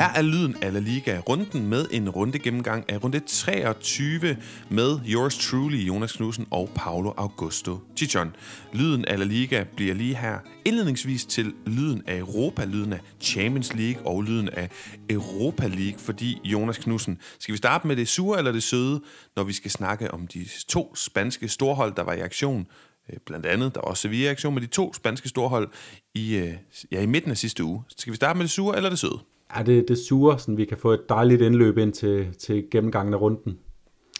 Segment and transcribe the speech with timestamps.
[0.00, 4.36] Her er lyden af La Liga-runden med en runde gennemgang af runde 23
[4.68, 8.36] med yours truly, Jonas Knudsen og Paolo Augusto Chichon.
[8.72, 13.74] Lyden af La Liga bliver lige her indledningsvis til lyden af Europa, lyden af Champions
[13.74, 14.70] League og lyden af
[15.10, 19.02] Europa League, fordi Jonas Knudsen, skal vi starte med det sure eller det søde,
[19.36, 22.66] når vi skal snakke om de to spanske storhold, der var i aktion
[23.12, 23.74] øh, blandt andet.
[23.74, 25.68] Der var også Sevilla aktion med de to spanske storhold
[26.14, 26.54] i, øh,
[26.92, 27.82] ja, i midten af sidste uge.
[27.96, 29.20] Skal vi starte med det sure eller det søde?
[29.56, 33.14] Ja, det, det sure, så vi kan få et dejligt indløb ind til, til gennemgangen
[33.14, 33.58] af runden.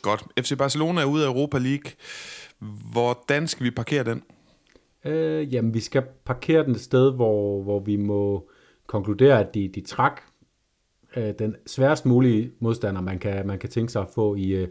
[0.03, 0.25] Godt.
[0.41, 1.93] FC Barcelona er ude af Europa League.
[2.93, 4.23] Hvordan skal vi parkere den?
[5.05, 8.51] Øh, jamen, vi skal parkere den et sted, hvor, hvor vi må
[8.87, 10.21] konkludere, at de, de trak
[11.17, 14.69] øh, den sværest mulige modstander, man kan, man kan tænke sig at få i øh,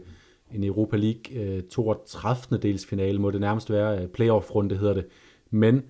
[0.54, 2.58] en Europa League øh, 32.
[2.58, 5.06] dels finale, må det nærmest være øh, playoff-runde, hedder det.
[5.50, 5.82] Men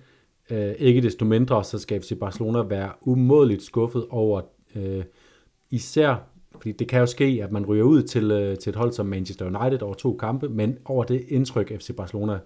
[0.49, 4.41] øh, ikke desto mindre, så skal FC Barcelona være umådeligt skuffet over
[4.75, 5.03] øh,
[5.69, 6.15] især,
[6.51, 9.05] fordi det kan jo ske, at man ryger ud til, øh, til et hold som
[9.05, 12.39] Manchester United over to kampe, men over det indtryk FC Barcelona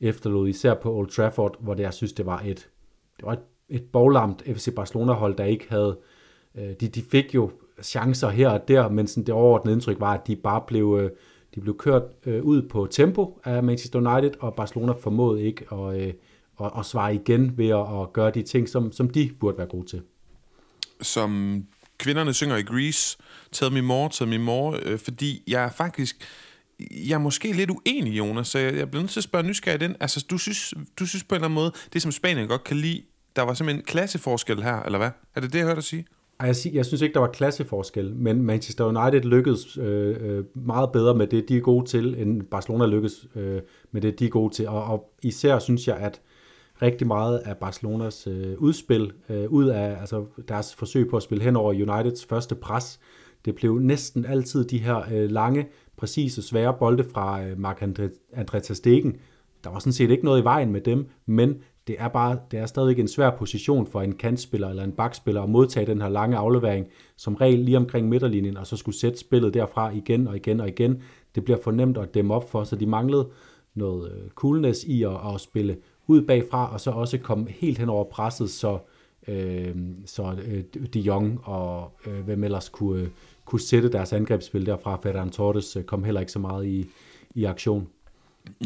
[0.00, 2.68] efterlod, især på Old Trafford, hvor det, jeg synes, det var et,
[3.16, 5.98] det var et, et boglamt FC Barcelona-hold, der ikke havde,
[6.54, 7.50] øh, de, de fik jo
[7.82, 11.10] chancer her og der, men sådan det overordnede indtryk var, at de bare blev, øh,
[11.54, 16.00] de blev kørt øh, ud på tempo af Manchester United, og Barcelona formåede ikke at,
[16.00, 16.12] øh,
[16.60, 19.66] at, at svare igen ved at, at gøre de ting, som, som de burde være
[19.66, 20.02] gode til.
[21.02, 21.62] Som
[21.98, 23.16] kvinderne synger i Grease,
[23.52, 26.16] Tell me more, tell me more, øh, fordi jeg er faktisk,
[26.80, 29.80] jeg er måske lidt uenig, Jonas, så jeg, jeg bliver nødt til at spørge nysgerrig
[29.80, 29.96] den.
[30.00, 32.76] Altså, du synes, du synes på en eller anden måde, det som Spanien godt kan
[32.76, 33.02] lide,
[33.36, 35.10] der var simpelthen en klasseforskel her, eller hvad?
[35.34, 36.06] Er det det, jeg hørte dig sige?
[36.42, 41.14] Jeg, jeg synes ikke, der var klasseforskel, men Manchester United lykkedes øh, øh, meget bedre
[41.14, 43.60] med det, de er gode til, end Barcelona lykkedes øh,
[43.92, 44.68] med det, de er gode til.
[44.68, 46.20] Og, og især synes jeg, at
[46.82, 51.44] rigtig meget af Barcelonas øh, udspil, øh, ud af altså, deres forsøg på at spille
[51.44, 53.00] hen over Uniteds første pres,
[53.44, 59.16] det blev næsten altid de her øh, lange, præcise, svære bolde fra øh, Marc-André Stegen.
[59.64, 62.58] Der var sådan set ikke noget i vejen med dem, men det er bare det
[62.58, 66.08] er stadig en svær position for en kantspiller eller en bakspiller at modtage den her
[66.08, 66.86] lange aflevering,
[67.16, 70.68] som regel lige omkring midterlinjen, og så skulle sætte spillet derfra igen og igen og
[70.68, 71.02] igen.
[71.34, 73.28] Det bliver fornemt at dæmme op for, så de manglede
[73.74, 75.76] noget øh, coolness i at, at spille
[76.10, 78.78] ud bagfra, og så også komme helt hen over presset, så,
[79.28, 79.74] øh,
[80.06, 83.10] så øh, de Jong og øh, hvem ellers kunne,
[83.44, 84.98] kunne sætte deres angrebsspil derfra.
[85.02, 86.86] Ferran Torres øh, kom heller ikke så meget i,
[87.34, 87.88] i aktion.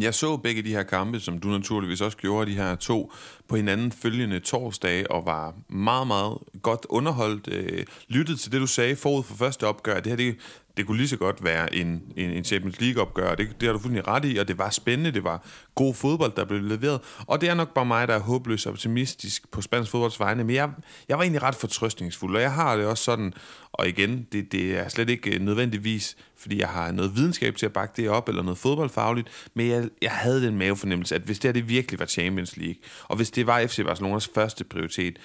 [0.01, 3.13] Jeg så begge de her kampe, som du naturligvis også gjorde, de her to
[3.49, 7.49] på hinanden følgende torsdag, og var meget, meget godt underholdt.
[7.53, 10.01] Øh, lyttede til det, du sagde forud for første opgør.
[10.01, 10.37] Det her, det,
[10.77, 13.35] det kunne lige så godt være en, en, en Champions League-opgør.
[13.35, 15.11] Det, det har du fuldstændig ret i, og det var spændende.
[15.11, 17.01] Det var god fodbold, der blev leveret.
[17.27, 20.45] Og det er nok bare mig, der er håbløs optimistisk på spansk fodbolds vegne.
[20.45, 20.71] Men jeg,
[21.09, 23.33] jeg var egentlig ret fortrøstningsfuld, og jeg har det også sådan,
[23.73, 27.67] og igen, det, det er slet ikke øh, nødvendigvis, fordi jeg har noget videnskab til
[27.67, 31.39] at bakke det op, eller noget fodboldfagligt, men jeg, jeg havde den mavefornemmelse, at hvis
[31.39, 32.77] det her det virkelig var Champions League,
[33.09, 35.19] og hvis det var FC Barcelonas første prioritet,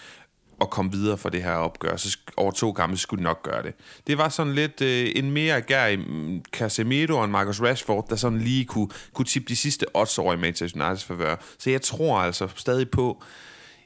[0.61, 3.63] at komme videre for det her opgør, så over to kampe skulle de nok gøre
[3.63, 3.73] det.
[4.07, 8.15] Det var sådan lidt øh, en mere gær i mm, Casemiro og Marcus Rashford, der
[8.15, 11.35] sådan lige kunne, kunne tippe de sidste odds over i Manchester Uniteds favør.
[11.57, 13.23] Så jeg tror altså stadig på,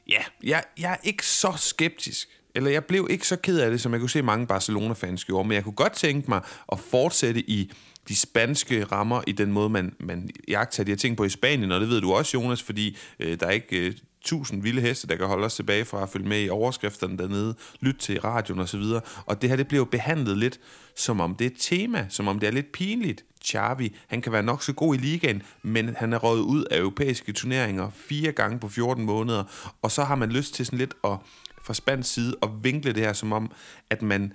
[0.08, 3.80] ja, jeg, jeg er ikke så skeptisk, eller jeg blev ikke så ked af det,
[3.80, 6.40] som jeg kunne se mange Barcelona-fans gjorde, men jeg kunne godt tænke mig
[6.72, 7.72] at fortsætte i
[8.08, 11.72] de spanske rammer i den måde, man, man jagter de her ting på i Spanien,
[11.72, 15.06] og det ved du også, Jonas, fordi øh, der er ikke øh, tusind vilde heste,
[15.06, 18.60] der kan holde os tilbage fra at følge med i overskrifterne dernede, lytte til radioen
[18.60, 18.80] osv.
[18.80, 20.60] Og, og det her, det bliver jo behandlet lidt,
[20.96, 23.24] som om det er et tema, som om det er lidt pinligt.
[23.44, 26.78] Xavi, han kan være nok så god i ligaen, men han er røget ud af
[26.78, 29.44] europæiske turneringer fire gange på 14 måneder,
[29.82, 31.16] og så har man lyst til sådan lidt at
[31.64, 33.50] fra spansk side at vinkle det her som om,
[33.90, 34.32] at man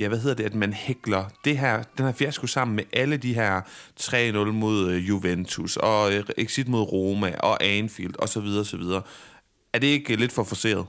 [0.00, 3.16] ja, hvad hedder det, at man hækler det her, den her fiasko sammen med alle
[3.16, 3.60] de her
[4.00, 8.76] 3-0 mod uh, Juventus, og uh, exit mod Roma, og Anfield, og så videre, så
[8.76, 9.02] videre.
[9.72, 10.86] Er det ikke lidt for forceret?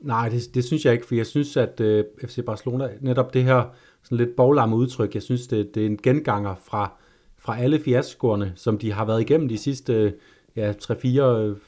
[0.00, 3.34] Nej, det, det synes jeg ikke, for jeg synes, at uh, øh, FC Barcelona, netop
[3.34, 3.64] det her
[4.02, 6.92] sådan lidt boglamme udtryk, jeg synes, det, det er en genganger fra,
[7.38, 10.12] fra alle fiaskoerne, som de har været igennem de sidste øh,
[10.56, 11.58] ja, 3-4,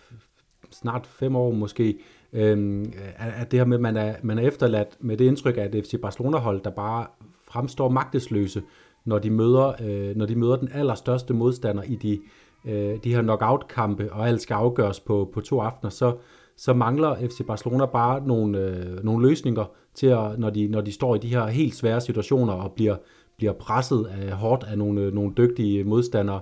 [0.71, 1.99] snart 5 år måske,
[2.37, 5.69] øhm, at det her med, at man er, man er efterladt med det indtryk af
[5.73, 7.07] et FC Barcelona-hold, der bare
[7.49, 8.63] fremstår magtesløse,
[9.05, 12.19] når de møder, øh, når de møder den allerstørste modstander i de,
[12.65, 16.17] øh, de her knockout-kampe, og alt skal afgøres på, på to aftener, så,
[16.57, 20.93] så mangler FC Barcelona bare nogle, øh, nogle løsninger til, at, når, de, når de
[20.93, 22.97] står i de her helt svære situationer og bliver,
[23.37, 26.41] bliver presset af, hårdt af nogle, øh, nogle dygtige modstandere.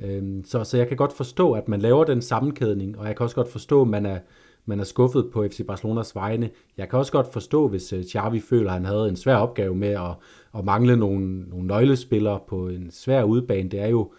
[0.00, 3.24] Øh, så, så jeg kan godt forstå, at man laver den sammenkædning, og jeg kan
[3.24, 4.18] også godt forstå, at man er,
[4.66, 6.50] man er skuffet på FC Barcelonas vegne.
[6.76, 9.74] Jeg kan også godt forstå, hvis øh, Xavi føler, at han havde en svær opgave
[9.74, 10.14] med at,
[10.58, 13.68] at mangle nogle, nogle nøglespillere på en svær udbane.
[13.68, 14.12] Det er jo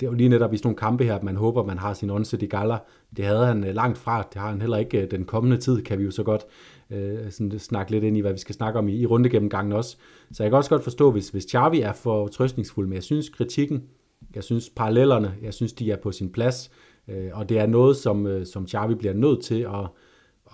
[0.00, 1.78] det er jo lige netop i sådan nogle kampe her, at man håber, at man
[1.78, 2.78] har sin onse i galler.
[3.16, 4.28] Det havde han øh, langt fra.
[4.32, 6.46] Det har han heller ikke øh, den kommende tid, kan vi jo så godt
[6.90, 9.96] øh, sådan snakke lidt ind i, hvad vi skal snakke om i, i rundegennemgangen også.
[10.32, 13.28] Så jeg kan også godt forstå, hvis, hvis Xavi er for trøstningsfuld, men jeg synes
[13.28, 13.82] kritikken,
[14.34, 16.70] jeg synes parallellerne, jeg synes de er på sin plads,
[17.08, 19.86] Øh, og det er noget, som, øh, som Xavi bliver nødt til at,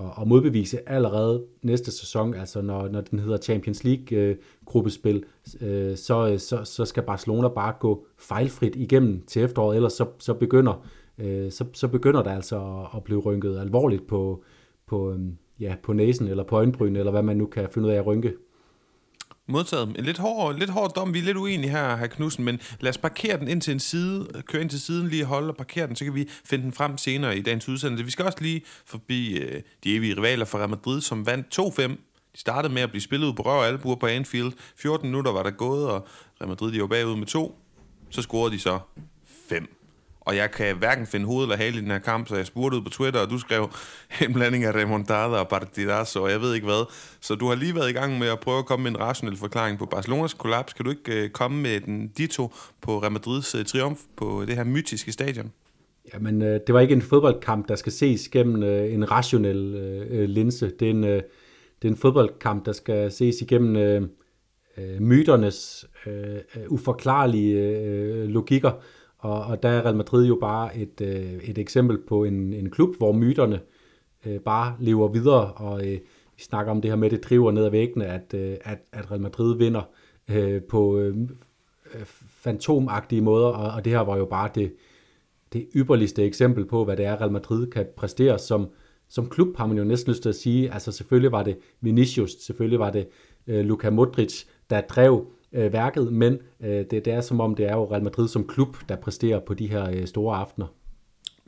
[0.00, 5.24] at, at modbevise allerede næste sæson, altså når, når den hedder Champions League-gruppespil,
[5.60, 10.34] øh, så, så, så skal Barcelona bare gå fejlfrit igennem til efteråret, ellers så, så
[10.34, 10.86] begynder
[11.50, 14.42] så, så begynder der altså at, blive rynket alvorligt på,
[14.86, 17.92] på, øhm, ja, på næsen eller på øjenbryn, eller hvad man nu kan finde ud
[17.92, 18.32] af at rynke.
[19.46, 19.88] Modtaget.
[19.98, 21.14] En lidt hård, lidt hård dom.
[21.14, 23.80] Vi er lidt uenige her, her Knudsen, men lad os parkere den ind til en
[23.80, 26.72] side, køre ind til siden, lige holde og parkere den, så kan vi finde den
[26.72, 28.04] frem senere i dagens udsendelse.
[28.04, 31.82] Vi skal også lige forbi øh, de evige rivaler fra Real Madrid, som vandt 2-5.
[31.82, 31.96] De
[32.34, 34.52] startede med at blive spillet ud på røv og albuer på Anfield.
[34.76, 36.06] 14 minutter var der gået, og
[36.40, 37.58] Real Madrid de var bagud med to.
[38.10, 38.78] Så scorede de så
[39.48, 39.83] 5
[40.24, 42.76] og jeg kan hverken finde hoved eller hale i den her kamp, så jeg spurgte
[42.76, 43.70] ud på Twitter, og du skrev
[44.26, 46.92] en blanding af remontada og partidazo, og jeg ved ikke hvad.
[47.20, 49.36] Så du har lige været i gang med at prøve at komme med en rationel
[49.36, 50.72] forklaring på Barcelonas kollaps.
[50.72, 54.56] Kan du ikke øh, komme med den dito på Real Madrids øh, triumf på det
[54.56, 55.52] her mytiske stadion?
[56.14, 60.20] Jamen, øh, det var ikke en fodboldkamp, der skal ses gennem øh, en rationel øh,
[60.20, 60.72] øh linse.
[60.80, 61.22] Det er, en, øh,
[61.82, 64.02] det er en fodboldkamp, der skal ses igennem øh,
[65.00, 68.72] myternes øh, uforklarlige øh, logikker.
[69.24, 72.70] Og, og der er Real Madrid jo bare et, øh, et eksempel på en, en
[72.70, 73.60] klub, hvor myterne
[74.26, 75.98] øh, bare lever videre, og øh,
[76.36, 79.10] vi snakker om det her med, det driver ned ad væggene, at, øh, at, at
[79.10, 79.82] Real Madrid vinder
[80.28, 81.16] øh, på øh,
[81.94, 84.72] øh, fantomagtige måder, og, og det her var jo bare det,
[85.52, 88.68] det ypperligste eksempel på, hvad det er, Real Madrid kan præstere som,
[89.08, 90.72] som klub, har man jo næsten lyst til at sige.
[90.72, 93.08] Altså selvfølgelig var det Vinicius, selvfølgelig var det
[93.46, 97.66] øh, Luka Modric, der drev øh, værket, men øh, det, det er som om, det
[97.66, 100.66] er jo Real Madrid som klub, der præsterer på de her øh, store aftener.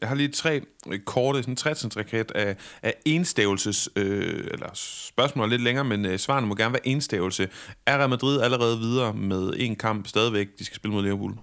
[0.00, 0.60] Jeg har lige tre
[0.90, 2.04] øh, korte, sådan tre
[2.34, 7.48] af, af enstavelses, øh, eller spørgsmål lidt længere, men øh, svarene må gerne være enstavelse.
[7.86, 11.34] Er Real Madrid allerede videre med en kamp stadigvæk, de skal spille mod Liverpool?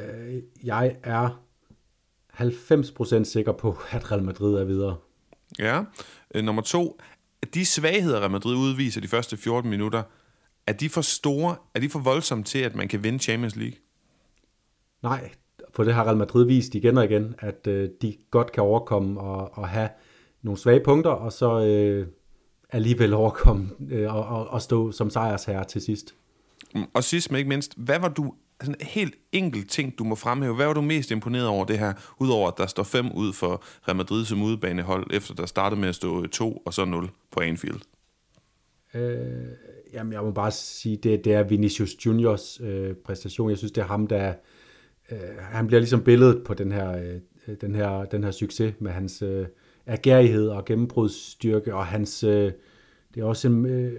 [0.00, 1.42] Øh, jeg er
[2.40, 4.96] 90% sikker på, at Real Madrid er videre.
[5.58, 5.82] Ja.
[6.34, 7.00] Øh, nummer to.
[7.54, 10.02] De svagheder, Real Madrid udviser de første 14 minutter,
[10.68, 13.78] er de for store, er de for voldsomme til, at man kan vinde Champions League?
[15.02, 15.30] Nej,
[15.74, 19.20] for det har Real Madrid vist igen og igen, at øh, de godt kan overkomme
[19.20, 19.88] og, og have
[20.42, 22.06] nogle svage punkter, og så øh,
[22.70, 26.14] alligevel overkomme øh, og, og, og stå som sejrsherre til sidst.
[26.94, 30.54] Og sidst men ikke mindst, hvad var du, sådan helt enkelt ting, du må fremhæve,
[30.54, 33.62] hvad var du mest imponeret over det her, udover at der står fem ud for
[33.88, 37.40] Real Madrid som udebanehold, efter der startede med at stå to og så 0 på
[37.40, 37.80] Anfield?
[38.94, 39.46] Øh,
[39.92, 43.50] Jamen, jeg må bare sige, det, det er Vinicius Juniors øh, præstation.
[43.50, 44.34] Jeg synes, det er ham, der...
[45.10, 48.90] Øh, han bliver ligesom billedet på den her, øh, den her, den her succes med
[48.90, 49.46] hans øh,
[49.86, 52.24] agerighed og gennembrudsstyrke, og hans...
[52.24, 52.52] Øh,
[53.14, 53.92] det er også en, øh,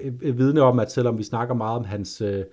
[0.00, 2.44] et, vidne om, at selvom vi snakker meget om hans øh,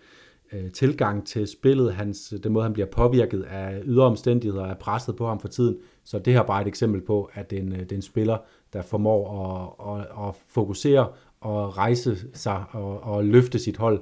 [0.53, 5.15] øh tilgang til spillet, hans, den måde, han bliver påvirket af ydre omstændigheder, er presset
[5.15, 7.63] på ham for tiden, så det her er bare et eksempel på, at det er
[7.63, 8.37] en, øh, det er en spiller,
[8.73, 9.21] der formår
[9.85, 11.07] at, at, at fokusere
[11.45, 14.01] at rejse sig og, og løfte sit hold.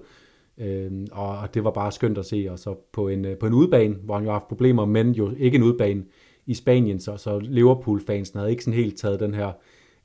[0.57, 3.53] Øhm, og det var bare skønt at se, og så på en, øh, på en
[3.53, 6.03] udbane, hvor han jo har haft problemer, men jo ikke en udbane
[6.45, 9.51] i Spanien, så, så Liverpool-fansen havde ikke sådan helt taget den her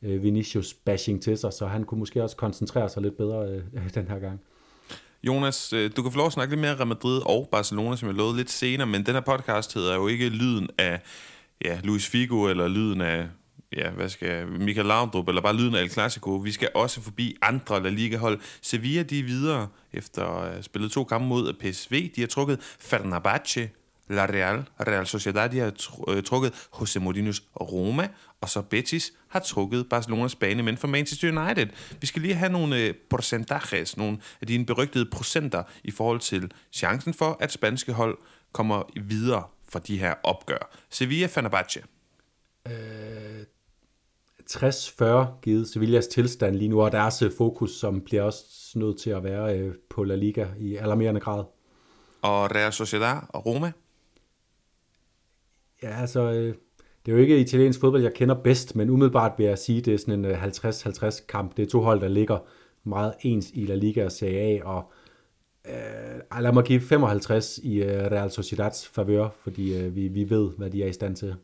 [0.02, 3.62] øh, Vinicius-bashing til sig, så han kunne måske også koncentrere sig lidt bedre øh,
[3.94, 4.40] den her gang.
[5.22, 7.96] Jonas, øh, du kan få lov at snakke lidt mere om Real Madrid og Barcelona,
[7.96, 11.00] som jeg lovede lidt senere, men den her podcast hedder jo ikke lyden af
[11.64, 13.28] ja, Luis Figo eller lyden af
[13.76, 16.30] ja, hvad skal Michael Laudrup, eller bare lyden af El Clasico.
[16.30, 18.40] Vi skal også forbi andre La Liga-hold.
[18.62, 22.10] Sevilla, de er videre efter at have spillet to kampe mod PSV.
[22.16, 23.70] De har trukket Fenerbahce,
[24.08, 25.72] La Real, Real Sociedad, de har
[26.08, 28.08] øh, trukket Jose Mourinho's Roma,
[28.40, 31.66] og så Betis har trukket Barcelonas bane, men for Manchester United.
[32.00, 32.94] Vi skal lige have nogle øh,
[33.96, 38.18] nogle af dine berygtede procenter i forhold til chancen for, at spanske hold
[38.52, 40.70] kommer videre fra de her opgør.
[40.90, 41.82] Sevilla Fenerbahce.
[42.68, 43.44] Øh,
[44.52, 49.10] 60-40 givet Sevillas tilstand lige nu, og deres øh, fokus, som bliver også nødt til
[49.10, 51.44] at være øh, på La Liga i alarmerende grad.
[52.22, 53.72] Og Real Sociedad og Roma?
[55.82, 56.54] Ja, altså, øh,
[57.06, 59.94] det er jo ikke italiensk fodbold, jeg kender bedst, men umiddelbart vil jeg sige, det
[59.94, 61.56] er sådan en 50-50 kamp.
[61.56, 62.38] Det er to hold, der ligger
[62.84, 64.92] meget ens i La Liga og Serie A, og
[65.68, 70.70] øh, lad mig give 55 i Real Sociedads favør, fordi øh, vi, vi ved, hvad
[70.70, 71.34] de er i stand til.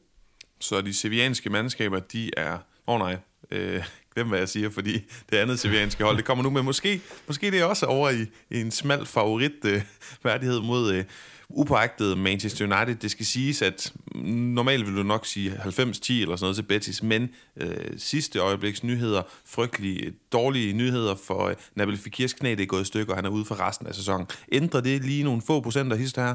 [0.61, 3.17] Så de sevianske mandskaber, de er Åh oh, nej,
[3.51, 4.93] øh, glem hvad jeg siger, fordi
[5.31, 6.63] det andet severianske hold, det kommer nu med.
[6.63, 9.83] Måske, måske det er også over i, i en smal favorit øh,
[10.25, 11.05] værdighed mod øh,
[11.49, 12.95] upåagtet Manchester United.
[12.95, 17.03] Det skal siges, at normalt vil du nok sige 90-10 eller sådan noget til Betis,
[17.03, 22.61] men øh, sidste øjebliks nyheder, frygtelige, øh, dårlige nyheder for øh, Nabil Fikirs knæ, det
[22.61, 24.27] er gået i stykker, og han er ude for resten af sæsonen.
[24.53, 26.35] Ændrer det lige nogle få procent af hister her?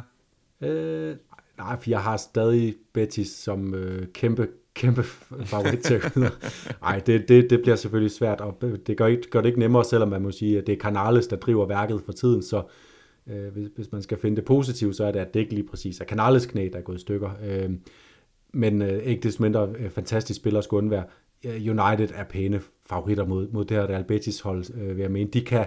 [0.70, 1.15] Øh,
[1.58, 4.48] nej, for jeg har stadig Betis som øh, kæmpe
[4.80, 5.04] kæmpe
[5.46, 6.16] favorit til at
[6.82, 9.86] Nej, det, det, det bliver selvfølgelig svært, og det gør, ikke, gør det ikke nemmere,
[9.86, 12.64] selvom man må sige, at det er Canales, der driver værket for tiden, så
[13.28, 15.68] øh, hvis, hvis man skal finde det positive, så er det, at det ikke lige
[15.68, 17.30] præcis er Canales knæ, der er gået i stykker.
[17.46, 17.70] Øh,
[18.54, 21.04] men øh, ikke desto mindre øh, fantastisk spiller skulle undvære.
[21.46, 25.12] Øh, United er pæne favoritter mod, mod det her Real Betis hold, øh, vil jeg
[25.12, 25.30] mene.
[25.30, 25.66] De kan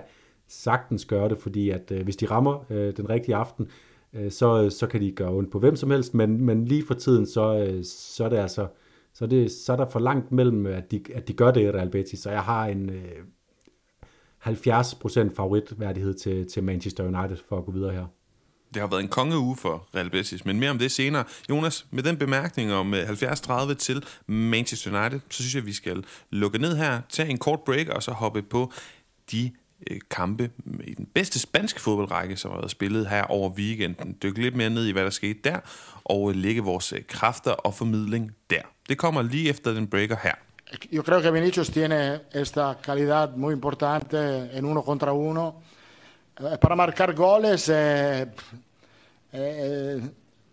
[0.48, 3.68] sagtens gøre det, fordi at øh, hvis de rammer øh, den rigtige aften,
[4.14, 6.86] øh, så, øh, så kan de gøre ondt på hvem som helst, men, men lige
[6.86, 8.66] for tiden, så, øh, så er det altså
[9.14, 11.60] så, det, så er der for langt mellem, øh, at de, at de gør det
[11.60, 13.24] i Real Betis, så jeg har en øh,
[14.46, 18.06] 70% favoritværdighed til, til Manchester United for at gå videre her.
[18.74, 21.24] Det har været en kongeuge for Real Betis, men mere om det senere.
[21.50, 25.72] Jonas, med den bemærkning om øh, 70-30 til Manchester United, så synes jeg, at vi
[25.72, 28.72] skal lukke ned her, tage en kort break og så hoppe på
[29.32, 29.50] de
[29.90, 30.50] Øh, kampe
[30.84, 34.16] i den bedste spanske fodboldrække, som har været spillet her over weekenden.
[34.22, 35.58] Dykke lidt mere ned i, hvad der skete der,
[36.04, 38.62] og øh, lægge vores øh, kræfter og formidling der.
[38.88, 40.34] Det kommer lige efter den breaker her.
[40.92, 45.52] Yo creo que Vinicius tiene esta calidad muy importante en uno contra uno.
[46.40, 48.20] Eh, para marcar goles, eh,
[49.32, 50.02] eh, eh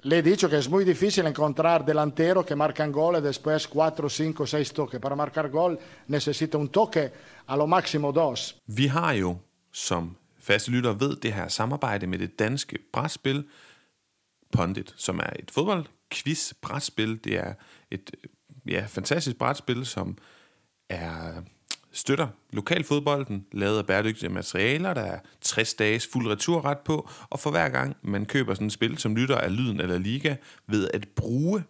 [0.02, 4.48] le he dicho que es muy difícil encontrar delantero que marcan goles después 4, 5,
[4.48, 5.00] 6 toques.
[5.00, 7.12] Para marcar gol necesita un toque,
[7.48, 8.56] a lo máximo dos.
[8.68, 9.40] Vi har jo,
[9.72, 13.46] som faste lytter ved, det her samarbejde med det danske brætspil
[14.52, 17.24] Pondit, som er et fodboldquiz brætspil.
[17.24, 17.54] Det er
[17.92, 18.12] et
[18.68, 20.18] ja, fantastisk brætspil, som
[20.90, 21.42] er
[21.92, 27.52] støtter lokalfodbolden, lavet af bæredygtige materialer, der er 60 dages fuld returret på, og for
[27.52, 30.36] hver gang man køber sådan et spil som lytter af Lyden eller Liga,
[30.68, 31.64] ved at bruge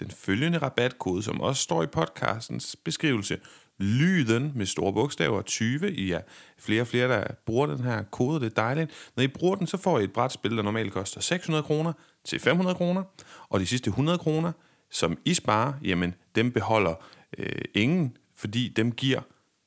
[0.00, 3.38] den følgende rabatkode, som også står i podcastens beskrivelse,
[3.78, 5.92] lyden med store bogstaver 20.
[5.94, 6.20] I er
[6.58, 8.90] flere og flere, der bruger den her kode, det er dejligt.
[9.16, 11.92] Når I bruger den, så får I et brætspil, der normalt koster 600 kroner
[12.24, 13.02] til 500 kroner,
[13.48, 14.52] og de sidste 100 kroner,
[14.90, 16.94] som I sparer, jamen dem beholder
[17.38, 19.20] øh, ingen, fordi dem giver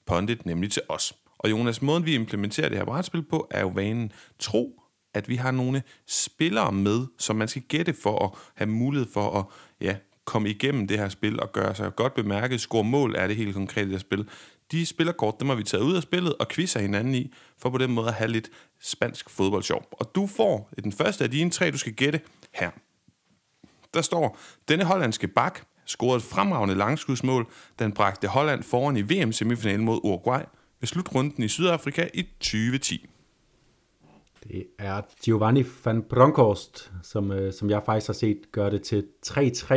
[0.10, 1.14] Pondit nemlig til os.
[1.38, 4.82] Og Jonas, måden vi implementerer det her brætspil på, er jo vanen tro,
[5.14, 9.40] at vi har nogle spillere med, som man skal gætte for at have mulighed for
[9.40, 9.46] at
[9.82, 12.62] ja, komme igennem det her spil og gøre sig godt bemærket.
[12.62, 14.30] Score mål er det helt konkret i det spil.
[14.72, 17.78] De spillerkort, dem har vi taget ud af spillet og quizzer hinanden i, for på
[17.78, 18.50] den måde at have lidt
[18.82, 19.88] spansk fodboldsjov.
[19.92, 22.72] Og du får den første af dine tre, du skal gætte her.
[23.94, 24.38] Der står,
[24.68, 27.48] denne hollandske bak scorede et fremragende langskudsmål,
[27.80, 30.42] han bragte Holland foran i VM-semifinalen mod Uruguay
[30.80, 33.06] ved slutrunden i Sydafrika i 2010.
[34.44, 39.06] Det er Giovanni van Bronckhorst, som, øh, som jeg faktisk har set gøre det til
[39.28, 39.76] 3-3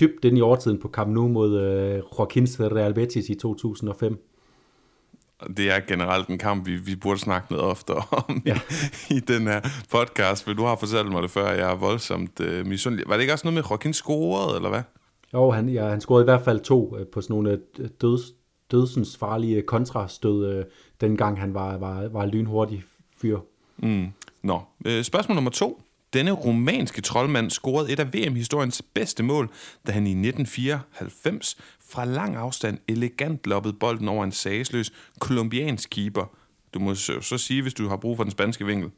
[0.00, 4.28] dybt ind i overtiden på Camp Nou mod øh, Joaquins Real Betis i 2005
[5.56, 8.60] det er generelt en kamp, vi, vi burde snakke noget ofte om ja.
[9.10, 9.60] i, i den her
[9.90, 13.08] podcast, for du har fortalt mig det før, jeg er voldsomt øh, misundelig.
[13.08, 14.82] Var det ikke også noget med Joaquin scorede, eller hvad?
[15.34, 18.20] Jo, han, ja, han scorede i hvert fald to øh, på sådan nogle øh, døds,
[18.70, 20.64] dødsens farlige kontrastød, øh,
[21.00, 22.84] dengang han var, var, var lynhurtig
[23.16, 23.38] fyr.
[23.76, 24.06] Mm.
[24.42, 25.82] Nå, øh, spørgsmål nummer to.
[26.12, 29.50] Denne romanske troldmand scorede et af VM-historiens bedste mål,
[29.86, 36.24] da han i 1994 fra lang afstand elegant loppede bolden over en sagesløs kolumbiansk keeper.
[36.74, 38.90] Du må så, så sige, hvis du har brug for den spanske vinkel.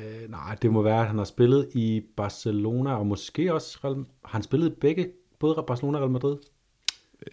[0.00, 4.04] Øh, nej, det må være, at han har spillet i Barcelona, og måske også...
[4.24, 5.08] Han spillet begge,
[5.42, 6.36] både Barcelona og Real Madrid?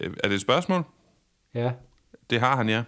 [0.00, 0.82] Øh, er det et spørgsmål?
[1.54, 1.72] Ja.
[2.30, 2.82] Det har han, ja.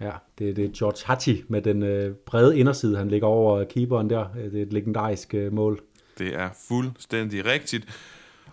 [0.00, 4.10] Ja, det, det er George Hachi med den øh, brede inderside, han ligger over keeperen
[4.10, 4.28] der.
[4.34, 5.82] Det er et legendarisk øh, mål.
[6.18, 7.86] Det er fuldstændig rigtigt.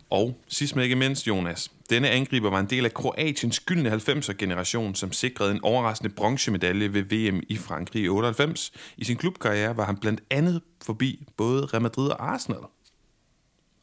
[0.09, 1.71] Og sidst men ikke mindst, Jonas.
[1.89, 7.01] Denne angriber var en del af Kroatiens gyldne 90'er-generation, som sikrede en overraskende bronzemedalje ved
[7.03, 8.71] VM i Frankrig i 98.
[8.97, 12.61] I sin klubkarriere var han blandt andet forbi både Real Madrid og Arsenal.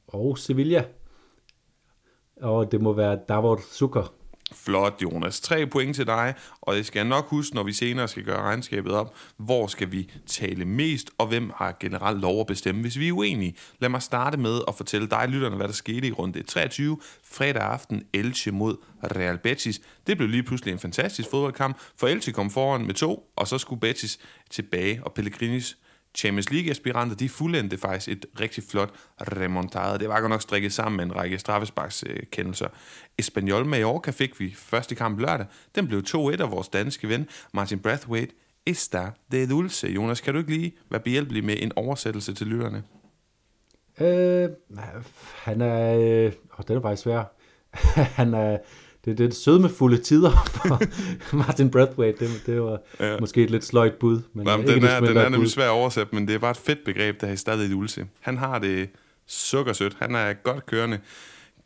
[0.07, 0.85] Og Sevilla.
[2.43, 4.13] Og det må være Davor Zucker.
[4.55, 5.41] Flot, Jonas.
[5.41, 8.43] Tre point til dig, og det skal jeg nok huske, når vi senere skal gøre
[8.43, 9.15] regnskabet op.
[9.37, 13.13] Hvor skal vi tale mest, og hvem har generelt lov at bestemme, hvis vi er
[13.13, 13.55] uenige?
[13.79, 17.63] Lad mig starte med at fortælle dig, lytterne, hvad der skete i runde 23, fredag
[17.63, 19.81] aften, Elche mod Real Betis.
[20.07, 23.59] Det blev lige pludselig en fantastisk fodboldkamp, for Elche kom foran med to, og så
[23.59, 24.19] skulle Betis
[24.51, 25.77] tilbage, og Pellegrinis
[26.15, 28.91] Champions League-aspiranter, de fuldendte faktisk et rigtig flot
[29.21, 29.99] remontade.
[29.99, 32.69] Det var godt nok strikket sammen med en række straffesparkskendelser.
[33.19, 35.47] Espanyol Mallorca fik vi første kamp lørdag.
[35.75, 38.33] Den blev 2-1 af vores danske ven, Martin Brathwaite.
[38.67, 39.89] Esta de dulce.
[39.89, 42.83] Jonas, kan du ikke lige være behjælpelig med en oversættelse til lytterne?
[44.01, 44.51] Øh,
[45.35, 45.95] han er...
[45.95, 46.33] Øh,
[46.69, 47.25] den er faktisk svær.
[48.19, 48.59] han er...
[49.05, 50.31] Det, det er sødmefulde tider
[51.31, 52.25] for Martin Brathwaite.
[52.25, 53.17] Det, det var ja.
[53.21, 54.21] måske et lidt sløjt bud.
[54.33, 56.57] Men Jamen, den er, den er nemlig svær at oversætte, men det er bare et
[56.57, 58.07] fedt begreb, der er stadig et ulse.
[58.21, 58.89] Han har det
[59.27, 59.97] sukkersødt.
[59.99, 60.99] Han er godt kørende.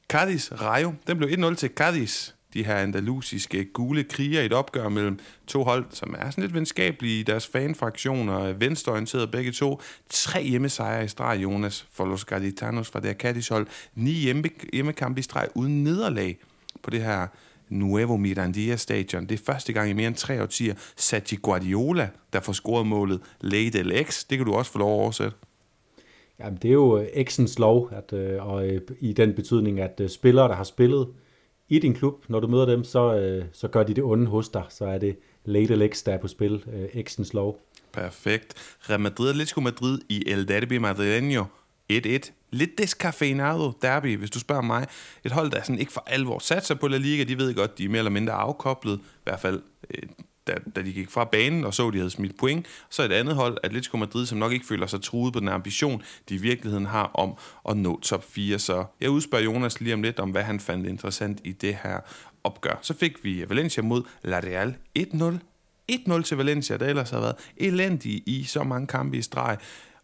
[0.09, 4.89] Cadiz Rayo, den blev 1-0 til Cadiz de her andalusiske gule kriger i et opgør
[4.89, 9.81] mellem to hold, som er sådan lidt venskabelige i deres fanfraktioner, venstreorienterede begge to.
[10.11, 13.67] Tre hjemmesejre i streg, Jonas, for Los Gaditanos fra der Cadiz hold.
[13.95, 16.39] Ni hjemme, hjemmekampe i streg uden nederlag
[16.83, 17.27] på det her
[17.69, 19.27] Nuevo Mirandia stadion.
[19.27, 23.21] Det er første gang i mere end tre årtier, Sergio Guardiola, der får scoret målet
[23.41, 24.25] Late X.
[24.31, 25.37] Det kan du også få lov at oversætte.
[26.39, 30.09] Jamen, det er jo X'ens lov, at, øh, og øh, i den betydning, at øh,
[30.09, 31.09] spillere, der har spillet
[31.69, 34.49] i din klub, når du møder dem, så, øh, så gør de det onde hos
[34.49, 34.65] dig.
[34.69, 36.65] Så er det late legs, der er på spil.
[36.73, 37.61] Øh, X'ens lov.
[37.93, 38.55] Perfekt.
[38.91, 41.45] Real Madrid, Atletico Madrid i El Derby Madrileño
[41.93, 42.31] 1-1.
[42.51, 44.87] Lidt descafeinado derby, hvis du spørger mig.
[45.25, 47.25] Et hold, der sådan ikke for alvor satser på La Liga.
[47.25, 48.99] De ved godt, de er mere eller mindre afkoblet.
[48.99, 50.03] I hvert fald øh,
[50.47, 52.67] da, da de gik fra banen og så, at de havde smidt point.
[52.91, 56.03] Så et andet hold, Atletico Madrid, som nok ikke føler sig truet på den ambition,
[56.29, 57.35] de i virkeligheden har om
[57.69, 58.59] at nå top 4.
[58.59, 62.01] Så jeg udspørger Jonas lige om lidt om, hvad han fandt interessant i det her
[62.45, 62.79] opgør.
[62.83, 65.35] Så fik vi Valencia mod La Real 1-0.
[65.93, 69.59] 1-0 til Valencia, der ellers har været elendig i så mange kampe i streg.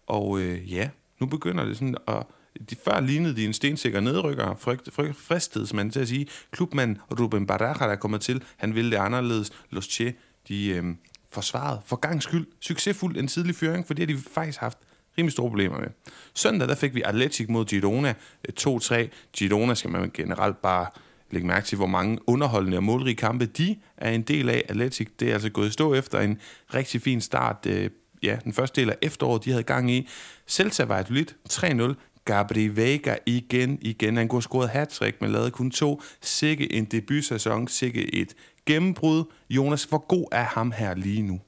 [0.07, 0.89] Og øh, ja,
[1.21, 2.27] nu begynder det sådan at
[2.71, 6.27] de før lignede de en stensikker nedrykker, frygt, frygt, fristet, man til at sige.
[6.51, 9.53] Klubmand Ruben Baraja, der kommer til, han ville det anderledes.
[9.71, 10.15] Los Che,
[10.49, 10.85] de øh,
[11.31, 14.79] forsvarede for gang skyld succesfuldt en tidlig føring, for det har de faktisk haft
[15.19, 15.89] rimelig store problemer med.
[16.35, 18.15] Søndag der fik vi Atletic mod Girona
[18.49, 19.09] øh, 2-3.
[19.33, 20.87] Girona skal man generelt bare
[21.31, 24.65] lægge mærke til, hvor mange underholdende og målrige kampe de er en del af.
[24.69, 26.39] Atletic, det er altså gået i stå efter en
[26.75, 27.67] rigtig fin start.
[27.67, 27.91] Øh,
[28.23, 30.09] ja, den første del af efteråret, de havde gang i.
[30.49, 31.95] Celta var et lidt 3-0.
[32.25, 34.17] Gabri Vega igen, igen.
[34.17, 36.01] Han kunne have scoret hat men lavede kun to.
[36.21, 38.35] Sikke en debutsæson, sikke et
[38.67, 39.25] gennembrud.
[39.51, 41.41] Jonas, hvor god er ham her lige nu?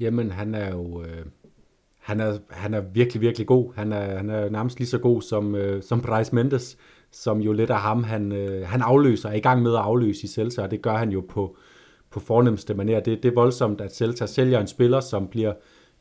[0.00, 1.02] Jamen, han er jo...
[1.02, 1.26] Øh,
[1.98, 3.72] han, er, han er virkelig, virkelig god.
[3.74, 6.76] Han er, han er nærmest lige så god som, øh, som Bryce Mendes,
[7.10, 10.24] som jo lidt af ham, han, øh, han afløser, er i gang med at afløse
[10.24, 11.56] i Celta, og det gør han jo på,
[12.10, 13.00] på fornemmeste manér.
[13.00, 15.52] Det, det er voldsomt, at Celta sælger en spiller, som bliver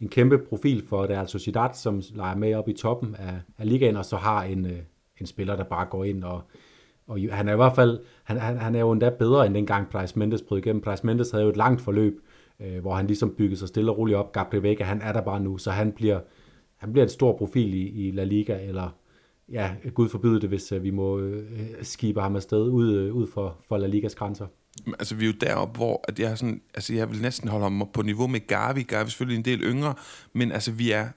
[0.02, 3.98] en kæmpe profil for Real Sociedad, som leger med op i toppen af, af ligaen,
[3.98, 4.80] og så har en, øh,
[5.22, 6.42] en spiller, der bare går ind og,
[7.08, 9.90] og han er i hvert fald, han, han, han er jo endda bedre end dengang
[9.90, 10.82] Price Mendes brød igennem.
[10.82, 12.20] Price Mendes havde jo et langt forløb,
[12.60, 14.32] øh, hvor han ligesom byggede sig stille og roligt op.
[14.32, 16.20] Gabriel Vega, han er der bare nu, så han bliver,
[16.78, 18.90] han bliver en stor profil i, i La Liga, eller
[19.52, 21.44] ja, Gud forbyde det, hvis øh, vi må øh,
[21.82, 24.48] skibe ham afsted ud, øh, ud for, for La Ligas grænser.
[25.00, 27.90] Altså, vi er jo deroppe, hvor at jeg, sådan, altså, jeg vil næsten holde ham
[27.94, 28.84] på niveau med Gavi.
[28.84, 29.94] Gavi er selvfølgelig en del yngre,
[30.34, 31.08] men altså, vi er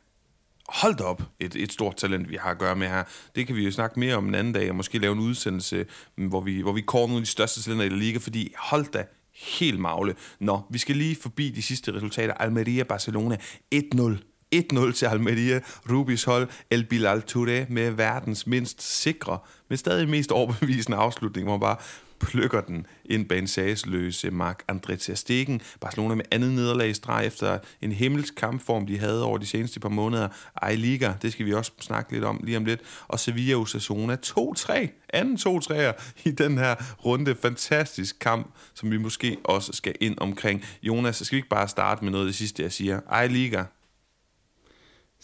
[0.69, 3.05] hold op et, et stort talent, vi har at gøre med her.
[3.37, 5.87] Det kan vi jo snakke mere om en anden dag, og måske lave en udsendelse,
[6.19, 8.53] mm, hvor vi, hvor vi kårer nogle af de største talenter i la liga, fordi
[8.59, 10.15] hold da helt magle.
[10.41, 12.35] Nå, vi skal lige forbi de sidste resultater.
[12.35, 13.37] Almeria-Barcelona
[13.75, 14.34] 1-0.
[14.55, 19.39] 1-0 til Almeria, Rubis hold, El Bilal Touré med verdens mindst sikre,
[19.69, 21.77] men stadig mest overbevisende afslutning, hvor man bare
[22.21, 25.61] plukker den ind bag en sagsløse Mark André Ter Stegen.
[25.81, 29.81] Barcelona med andet nederlag i streg efter en himmelsk kampform, de havde over de seneste
[29.81, 30.29] par måneder.
[30.63, 32.81] Ej Liga, det skal vi også snakke lidt om lige om lidt.
[33.09, 35.93] Og Sevilla Osasuna 2-3, anden 2-3'er
[36.25, 37.35] i den her runde.
[37.43, 40.65] Fantastisk kamp, som vi måske også skal ind omkring.
[40.83, 43.01] Jonas, skal vi ikke bare starte med noget af det sidste, jeg siger?
[43.11, 43.65] Ej Liga.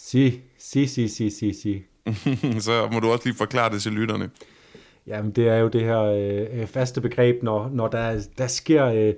[0.03, 1.83] Si, si, si, si, si, si.
[2.67, 4.31] Så må du også lige forklare det til lytterne.
[5.07, 9.15] Jamen, det er jo det her øh, faste begreb, når, når der, der sker øh,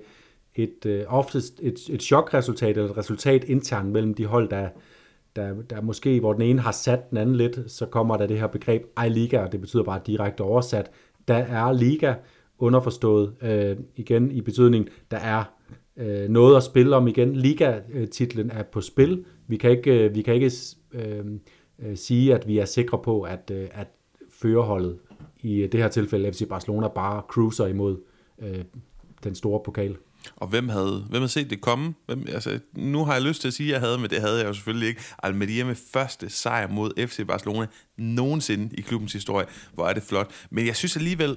[0.55, 4.69] et, øh, oftest et, et chokresultat, eller et resultat internt mellem de hold, der,
[5.37, 8.39] der, der måske, hvor den ene har sat den anden lidt, så kommer der det
[8.39, 10.91] her begreb I-liga, og det betyder bare direkte oversat,
[11.29, 12.15] der er liga
[12.59, 15.45] underforstået øh, igen i betydning, der er
[15.97, 17.37] øh, noget at spille om igen.
[17.37, 19.25] Liga-titlen er på spil.
[19.53, 20.53] Vi kan ikke, øh, vi kan ikke
[20.93, 21.25] øh,
[21.79, 23.87] øh, sige, at vi er sikre på, at, øh, at
[24.31, 24.99] førerholdet
[25.41, 27.97] i det her tilfælde FC Barcelona bare cruiser imod
[28.43, 28.65] øh,
[29.25, 29.97] den store pokal.
[30.37, 31.95] Og hvem havde, hvem havde set det komme?
[32.07, 34.39] Hvem, altså, nu har jeg lyst til at sige, at jeg havde, men det havde
[34.39, 35.01] jeg jo selvfølgelig ikke.
[35.23, 39.47] Almeria med første sejr mod FC Barcelona nogensinde i klubbens historie.
[39.75, 40.31] Hvor er det flot.
[40.51, 41.37] Men jeg synes alligevel,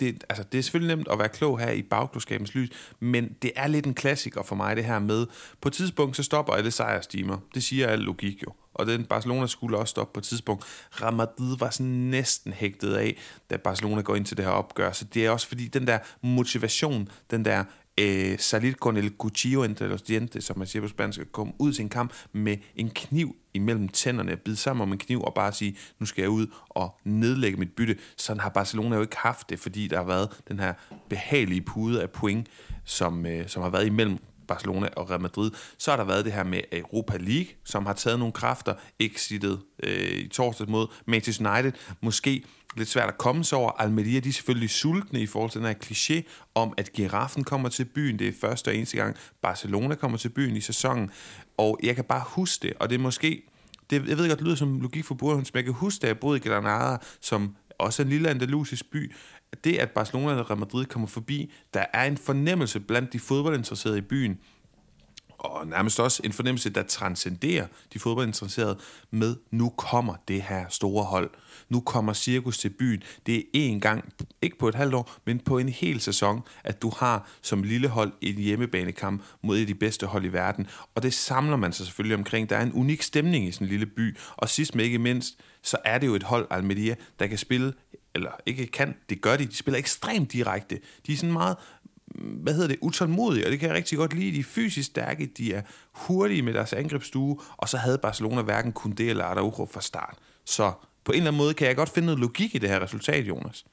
[0.00, 2.68] det, altså, det er selvfølgelig nemt at være klog her i bagklodskabens lys,
[3.00, 5.26] men det er lidt en klassiker for mig, det her med,
[5.60, 7.38] på et tidspunkt, så stopper alle sejrstimer.
[7.54, 8.52] Det siger al logik jo.
[8.74, 10.64] Og den Barcelona skulle også stoppe på et tidspunkt.
[11.02, 13.16] Ramadid var sådan næsten hægtet af,
[13.50, 14.92] da Barcelona går ind til det her opgør.
[14.92, 17.64] Så det er også fordi, den der motivation, den der
[17.98, 21.32] Øh, eh, salir con el cuchillo entre los dientes, som man siger på spansk, at
[21.32, 25.22] komme ud til en kamp med en kniv imellem tænderne, bide sammen om en kniv
[25.22, 27.96] og bare sige, nu skal jeg ud og nedlægge mit bytte.
[28.16, 30.74] Sådan har Barcelona jo ikke haft det, fordi der har været den her
[31.08, 32.48] behagelige pude af point,
[32.84, 34.18] som, øh, som har været imellem
[34.50, 35.50] Barcelona og Real Madrid.
[35.78, 39.60] Så har der været det her med Europa League, som har taget nogle kræfter, exitet
[39.82, 41.72] øh, i torsdag mod Manchester United.
[42.00, 42.44] Måske
[42.76, 43.70] lidt svært at komme sig over.
[43.70, 46.22] Almeria de er selvfølgelig sultne i forhold til den her kliché
[46.54, 48.18] om, at giraffen kommer til byen.
[48.18, 51.10] Det er første og eneste gang, Barcelona kommer til byen i sæsonen.
[51.58, 53.42] Og jeg kan bare huske det, og det er måske...
[53.90, 56.06] Det, jeg ved godt, det lyder som logik for Burhund, men jeg kan huske, da
[56.06, 59.12] jeg boede i Granada, som også en lille andalusisk by,
[59.64, 63.98] det, at Barcelona og Real Madrid kommer forbi, der er en fornemmelse blandt de fodboldinteresserede
[63.98, 64.38] i byen,
[65.40, 68.78] og nærmest også en fornemmelse, der transcenderer de fodboldinteresserede
[69.10, 71.30] med, nu kommer det her store hold.
[71.68, 73.02] Nu kommer cirkus til byen.
[73.26, 76.82] Det er én gang, ikke på et halvt år, men på en hel sæson, at
[76.82, 80.66] du har som lille hold en hjemmebanekamp mod et af de bedste hold i verden.
[80.94, 82.50] Og det samler man sig selvfølgelig omkring.
[82.50, 84.16] Der er en unik stemning i sådan en lille by.
[84.36, 87.72] Og sidst men ikke mindst, så er det jo et hold, Almeria, der kan spille
[88.14, 89.46] eller ikke kan, det gør de.
[89.46, 90.78] De spiller ekstremt direkte.
[91.06, 91.56] De er sådan meget
[92.14, 94.32] mm, hvad hedder det, utålmodige, og det kan jeg rigtig godt lide.
[94.32, 98.72] De er fysisk stærke, de er hurtige med deres angrebsstue, og så havde Barcelona hverken
[98.72, 100.18] kun det eller Araujo fra start.
[100.44, 100.72] Så
[101.04, 103.28] på en eller anden måde kan jeg godt finde noget logik i det her resultat,
[103.28, 103.64] Jonas.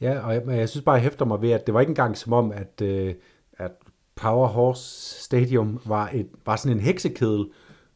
[0.00, 2.16] Ja, og jeg, jeg synes bare, jeg hæfter mig ved, at det var ikke engang
[2.16, 3.14] som om, at, øh,
[3.52, 3.72] at
[4.14, 7.46] Power Horse Stadium var, et, var sådan en heksekedel,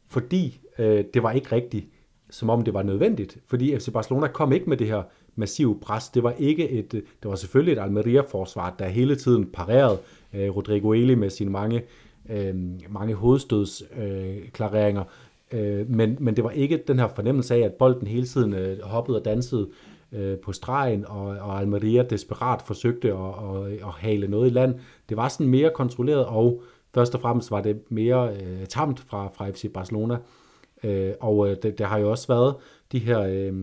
[0.07, 1.85] fordi øh, det var ikke rigtigt,
[2.29, 3.37] som om det var nødvendigt.
[3.47, 5.03] Fordi FC Barcelona kom ikke med det her
[5.35, 6.09] massiv pres.
[6.09, 9.97] Det var ikke et, øh, det var selvfølgelig et Almeria-forsvar, der hele tiden parerede
[10.33, 11.83] øh, Rodrigo Eli med sine mange,
[12.29, 12.55] øh,
[12.89, 15.03] mange hovedstødsklareringer,
[15.53, 18.53] øh, øh, men, men det var ikke den her fornemmelse af, at bolden hele tiden
[18.53, 19.69] øh, hoppede og dansede
[20.11, 24.75] øh, på stregen, og, og Almeria desperat forsøgte at, at, at hale noget i land.
[25.09, 26.61] Det var sådan mere kontrolleret, og
[26.93, 30.17] først og fremmest var det mere øh, tamt fra, fra FC Barcelona.
[30.83, 32.55] Øh, og øh, det, det har jo også været
[32.91, 33.19] de her...
[33.19, 33.53] Øh,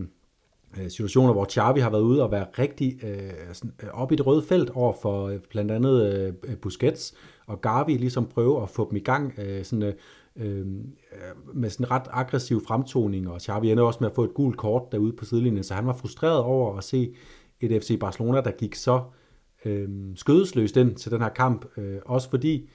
[0.78, 4.16] Øh, situationer, hvor Xavi har været ude og være rigtig øh, sådan, øh, op i
[4.16, 6.14] det røde felt over for øh, blandt andet
[6.48, 7.14] øh, Busquets,
[7.46, 9.92] og Gavi ligesom prøve at få dem i gang øh, sådan,
[10.36, 10.66] øh,
[11.54, 14.92] med sådan ret aggressiv fremtoning, og Xavi ender også med at få et gult kort
[14.92, 17.14] derude på sidelinjen, så han var frustreret over at se
[17.60, 19.02] et FC Barcelona, der gik så
[19.64, 22.70] øh, skødesløst ind til den her kamp, øh, også fordi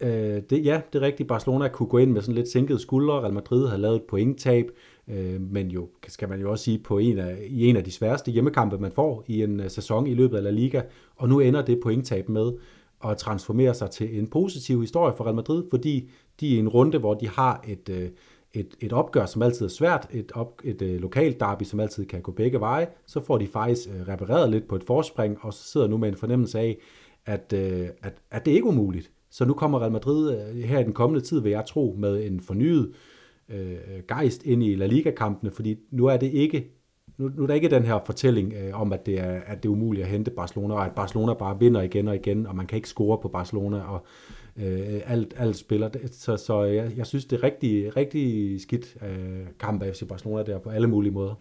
[0.00, 3.32] øh, det, ja, det rigtige Barcelona kunne gå ind med sådan lidt sænkede skuldre, Real
[3.32, 4.70] Madrid havde lavet et pointtab,
[5.08, 7.90] øh, men jo, skal man jo også sige, på en af, i en af de
[7.90, 10.82] sværeste hjemmekampe, man får i en øh, sæson i løbet af La Liga,
[11.16, 12.52] og nu ender det pointtab med
[13.04, 16.68] at transformere sig til en positiv historie for Real Madrid, fordi de er i en
[16.68, 18.08] runde, hvor de har et, øh,
[18.54, 22.06] et, et opgør, som altid er svært, et, op, et uh, lokalt derby, som altid
[22.06, 25.64] kan gå begge veje, så får de faktisk repareret lidt på et forspring, og så
[25.64, 26.78] sidder nu med en fornemmelse af,
[27.26, 29.10] at, at, at det ikke er umuligt.
[29.30, 32.40] Så nu kommer Real Madrid her i den kommende tid, vil jeg tro, med en
[32.40, 32.94] fornyet øh,
[33.48, 33.76] Øh,
[34.08, 36.76] gejst ind i La Liga-kampene, fordi nu er det ikke
[37.18, 39.68] nu, nu er der ikke den her fortælling øh, om, at det, er, at det
[39.68, 42.66] er umuligt at hente Barcelona, og at Barcelona bare vinder igen og igen, og man
[42.66, 44.06] kan ikke score på Barcelona, og
[44.56, 45.90] øh, alt, alt spiller.
[46.12, 50.42] Så, så jeg, jeg synes, det er rigtig, rigtig skidt øh, kamp af FC Barcelona
[50.42, 51.34] der på alle mulige måder.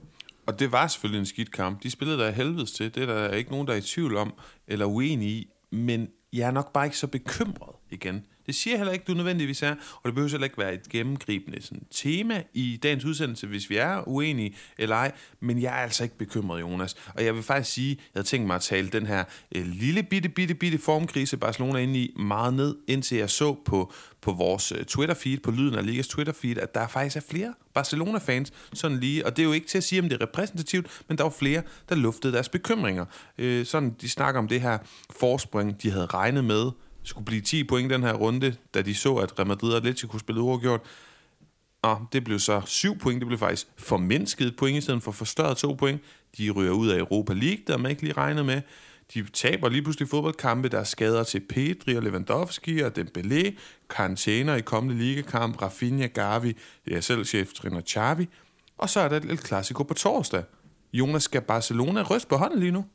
[0.46, 1.84] Og det var selvfølgelig en skidt kamp.
[1.84, 2.96] De spillede der helvedes til.
[2.96, 4.34] Det er der ikke nogen, der er i tvivl om,
[4.68, 5.50] eller uenig i.
[5.72, 8.26] Men jeg er nok bare ikke så bekymret igen.
[8.46, 11.62] Det siger heller ikke, du nødvendigvis er, og det behøver heller ikke være et gennemgribende
[11.62, 16.04] sådan, tema i dagens udsendelse, hvis vi er uenige eller ej, men jeg er altså
[16.04, 16.96] ikke bekymret, Jonas.
[17.16, 19.24] Og jeg vil faktisk sige, jeg havde tænkt mig at tale den her
[19.56, 23.94] øh, lille bitte, bitte, bitte formkrise, Barcelona ind i, meget ned, indtil jeg så på,
[24.22, 28.54] på vores øh, Twitter-feed, på Lyden af Ligas Twitter-feed, at der faktisk er flere Barcelona-fans,
[28.74, 31.18] sådan lige, og det er jo ikke til at sige, om det er repræsentativt, men
[31.18, 33.06] der var flere, der luftede deres bekymringer.
[33.38, 34.78] Øh, sådan, de snakker om det her
[35.20, 36.72] forspring, de havde regnet med,
[37.08, 40.18] skulle blive 10 point den her runde, da de så, at Real Madrid og Atletico
[40.18, 40.82] spillede uafgjort.
[41.82, 43.20] Og det blev så 7 point.
[43.20, 46.02] Det blev faktisk formindsket point i stedet for forstørret 2 point.
[46.38, 48.62] De ryger ud af Europa League, der man ikke lige regnet med.
[49.14, 53.52] De taber lige pludselig fodboldkampe, der er skader til Pedri og Lewandowski og Dembélé,
[53.90, 58.28] karantæner i kommende ligakamp, Rafinha, Gavi, det er selv cheftræner Xavi.
[58.78, 60.44] Og så er der et lille klassiko på torsdag.
[60.94, 62.86] Jonas, skal Barcelona ryste på hånden lige nu?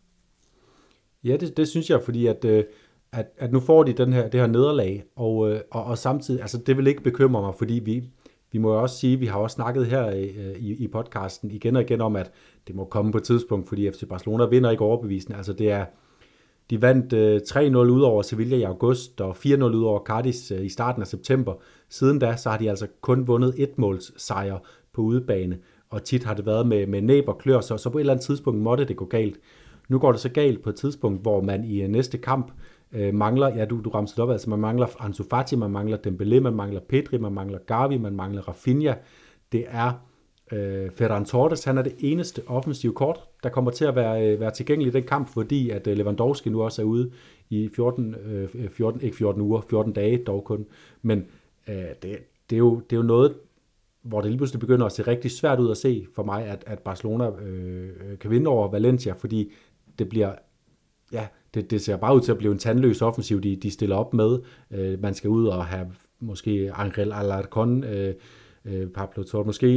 [1.25, 2.65] Ja, det, det synes jeg, fordi at øh,
[3.13, 6.41] at, at nu får de den her, det her nederlag, og, øh, og, og samtidig,
[6.41, 8.05] altså det vil ikke bekymre mig, fordi vi,
[8.53, 11.77] vi må jo også sige, vi har også snakket her i, i, i podcasten igen
[11.77, 12.31] og igen om, at
[12.67, 15.37] det må komme på et tidspunkt, fordi FC Barcelona vinder ikke overbevisende.
[15.37, 15.85] Altså det er,
[16.71, 20.65] de vandt øh, 3-0 ud over Sevilla i august og 4-0 ud over Cardis øh,
[20.65, 21.55] i starten af september.
[21.89, 24.59] Siden da, så har de altså kun vundet et måls sejr
[24.93, 25.59] på udebane,
[25.91, 28.13] og tit har det været med, med næb og klør, så, så på et eller
[28.13, 29.41] andet tidspunkt måtte det gå galt.
[29.89, 32.53] Nu går det så galt på et tidspunkt, hvor man i øh, næste kamp
[32.93, 35.97] øh, mangler, ja du, du ramte det op, altså man mangler Ansu Fati, man mangler
[36.07, 38.95] Dembélé, man mangler Pedri, man mangler Gavi, man mangler Rafinha.
[39.53, 39.93] Det er
[40.53, 44.41] øh, Ferran Torres, han er det eneste offensive kort, der kommer til at være, øh,
[44.41, 47.11] være tilgængelig i den kamp, fordi at øh, Lewandowski nu også er ude
[47.51, 50.67] i 14, øh, 14, ikke 14 uger, 14 dage dog kun,
[51.03, 51.27] men
[51.69, 52.19] øh, det,
[52.51, 53.35] det, er jo, det er jo noget,
[54.03, 56.65] hvor det lige pludselig begynder at se rigtig svært ud at se for mig, at,
[56.67, 59.53] at Barcelona øh, kan vinde over Valencia, fordi
[59.99, 60.35] det bliver,
[61.13, 63.97] ja, det, det ser bare ud til at blive en tandløs offensiv, de, de stiller
[63.97, 64.39] op med.
[64.71, 65.87] Øh, man skal ud og have
[66.21, 68.15] måske Angel Alarcon, øh,
[68.65, 69.69] øh, Pablo Torres, måske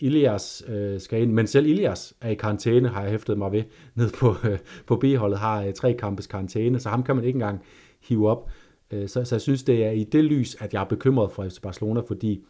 [0.00, 3.62] Ilias øh, skal ind, men selv Ilias er i karantæne, har jeg hæftet mig ved,
[3.94, 7.36] ned på, øh, på B-holdet, har øh, tre kampes karantæne, så ham kan man ikke
[7.36, 7.60] engang
[8.08, 8.50] hive op.
[8.90, 11.44] Øh, så, så jeg synes, det er i det lys, at jeg er bekymret for
[11.44, 12.44] FC Barcelona, fordi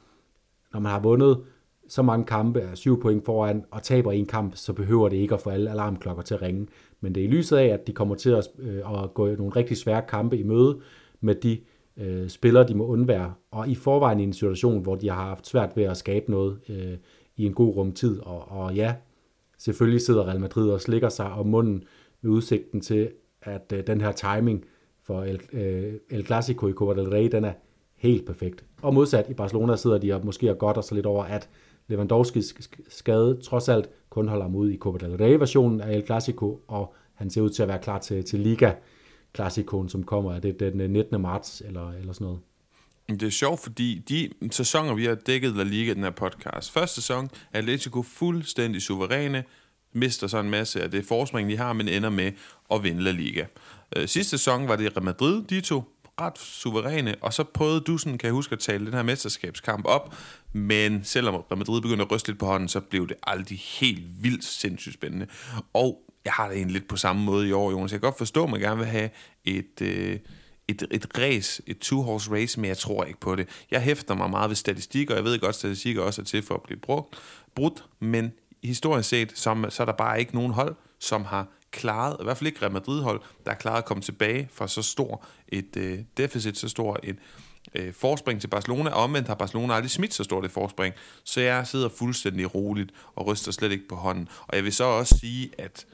[0.72, 1.40] når man har vundet
[1.88, 5.34] så mange kampe, er syv point foran, og taber en kamp, så behøver det ikke
[5.34, 6.66] at få alle alarmklokker til at ringe.
[7.00, 9.52] Men det er i lyset af, at de kommer til at, øh, at gå nogle
[9.56, 10.80] rigtig svære kampe i møde
[11.20, 11.58] med de
[11.96, 13.34] øh, spillere, de må undvære.
[13.50, 16.60] Og i forvejen i en situation, hvor de har haft svært ved at skabe noget
[16.68, 16.96] øh,
[17.36, 18.20] i en god rumtid.
[18.20, 18.94] Og, og ja,
[19.58, 21.84] selvfølgelig sidder Real Madrid og slikker sig om munden
[22.22, 23.10] med udsigten til,
[23.42, 24.64] at øh, den her timing
[25.02, 27.52] for El, øh, El Clasico i Copa del Rey, den er
[27.96, 28.64] helt perfekt.
[28.82, 31.48] Og modsat i Barcelona sidder de og måske og godt og så lidt over, at
[31.88, 32.54] Lewandowskis
[32.88, 36.94] skade trods alt kun holder ham ud i Copa del Rey-versionen af El Clasico, og
[37.14, 38.72] han ser ud til at være klar til, til Liga
[39.34, 40.34] Clasicoen, som kommer.
[40.34, 41.20] Er det den øh, 19.
[41.20, 42.40] marts eller, eller sådan noget?
[43.08, 46.72] Det er sjovt, fordi de sæsoner, vi har dækket La Liga den her podcast.
[46.72, 49.44] Første sæson er Atletico fuldstændig suveræne,
[49.92, 52.32] mister så en masse af det forspring, de har, men ender med
[52.70, 53.44] at vinde La Liga.
[53.96, 55.82] Øh, sidste sæson var det Real Madrid, de to
[56.20, 59.84] ret suveræne, og så prøvede du sådan, kan jeg huske, at tale den her mesterskabskamp
[59.84, 60.14] op,
[60.52, 64.04] men selvom Real Madrid begyndte at ryste lidt på hånden, så blev det aldrig helt
[64.22, 65.26] vildt sindssygt spændende.
[65.72, 67.92] Og jeg har det egentlig lidt på samme måde i år, Jonas.
[67.92, 69.10] Jeg kan godt forstå, at man gerne vil have
[69.44, 69.82] et...
[69.82, 70.18] Øh,
[70.68, 73.48] et, et race, et two-horse race, men jeg tror ikke på det.
[73.70, 76.42] Jeg hæfter mig meget ved statistikker, og jeg ved godt, at statistikker også er til
[76.42, 77.18] for at blive brugt,
[77.54, 82.16] brudt, men historisk set, så, så er der bare ikke nogen hold, som har klaret,
[82.20, 85.24] i hvert fald ikke Real Madrid-hold, der har klaret at komme tilbage fra så stor
[85.48, 87.16] et øh, deficit, så stor et
[87.74, 91.40] øh, forspring til Barcelona, og omvendt har Barcelona aldrig smidt så stort et forspring, så
[91.40, 94.28] jeg sidder fuldstændig roligt og ryster slet ikke på hånden.
[94.46, 95.86] Og jeg vil så også sige, at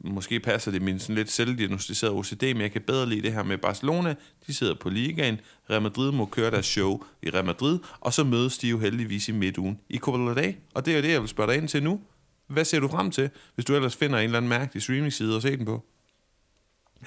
[0.00, 3.42] måske passer det min sådan lidt selvdiagnostiserede OCD, men jeg kan bedre lide det her
[3.42, 4.14] med Barcelona.
[4.46, 8.24] De sidder på ligaen, Real Madrid må køre deres show i Real Madrid, og så
[8.24, 10.54] mødes de jo heldigvis i midtugen i Copa del Rey.
[10.74, 12.00] Og det er jo det, jeg vil spørge dig ind til nu.
[12.48, 15.42] Hvad ser du frem til, hvis du ellers finder en eller anden mærkelig streaming-side at
[15.42, 15.82] se den på?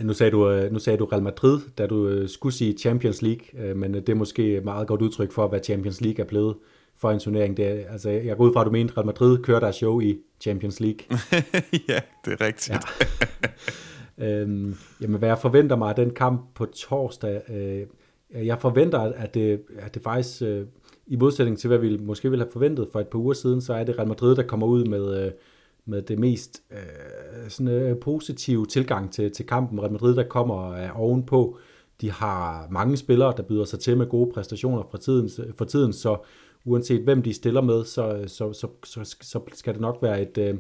[0.02, 3.22] Nu, sagde du, øh, nu sagde du Real Madrid, da du øh, skulle sige Champions
[3.22, 6.56] League, øh, men det er måske meget godt udtryk for, hvad Champions League er blevet
[6.98, 7.58] for en turnering.
[7.58, 9.76] Det er, altså, jeg går ud fra, at du mente, at Real Madrid kører deres
[9.76, 11.00] show i Champions League.
[11.90, 12.78] ja, det er rigtigt.
[14.20, 14.26] Ja.
[14.42, 17.88] øhm, jamen, hvad jeg forventer mig af den kamp på torsdag, øh,
[18.48, 20.66] jeg forventer, at det, at det faktisk, øh,
[21.12, 23.74] i modsætning til, hvad vi måske ville have forventet for et par uger siden, så
[23.74, 25.32] er det Real Madrid, der kommer ud med, øh,
[25.86, 29.82] med det mest øh, sådan, øh, positive tilgang til, til kampen.
[29.82, 31.58] Real Madrid, der kommer øh, ovenpå.
[32.02, 35.94] De har mange spillere, der byder sig til med gode præstationer for tiden, for tiden
[35.94, 36.18] så
[36.66, 40.38] uanset hvem de stiller med, så, så, så, så, så skal det nok være et,
[40.38, 40.56] øh,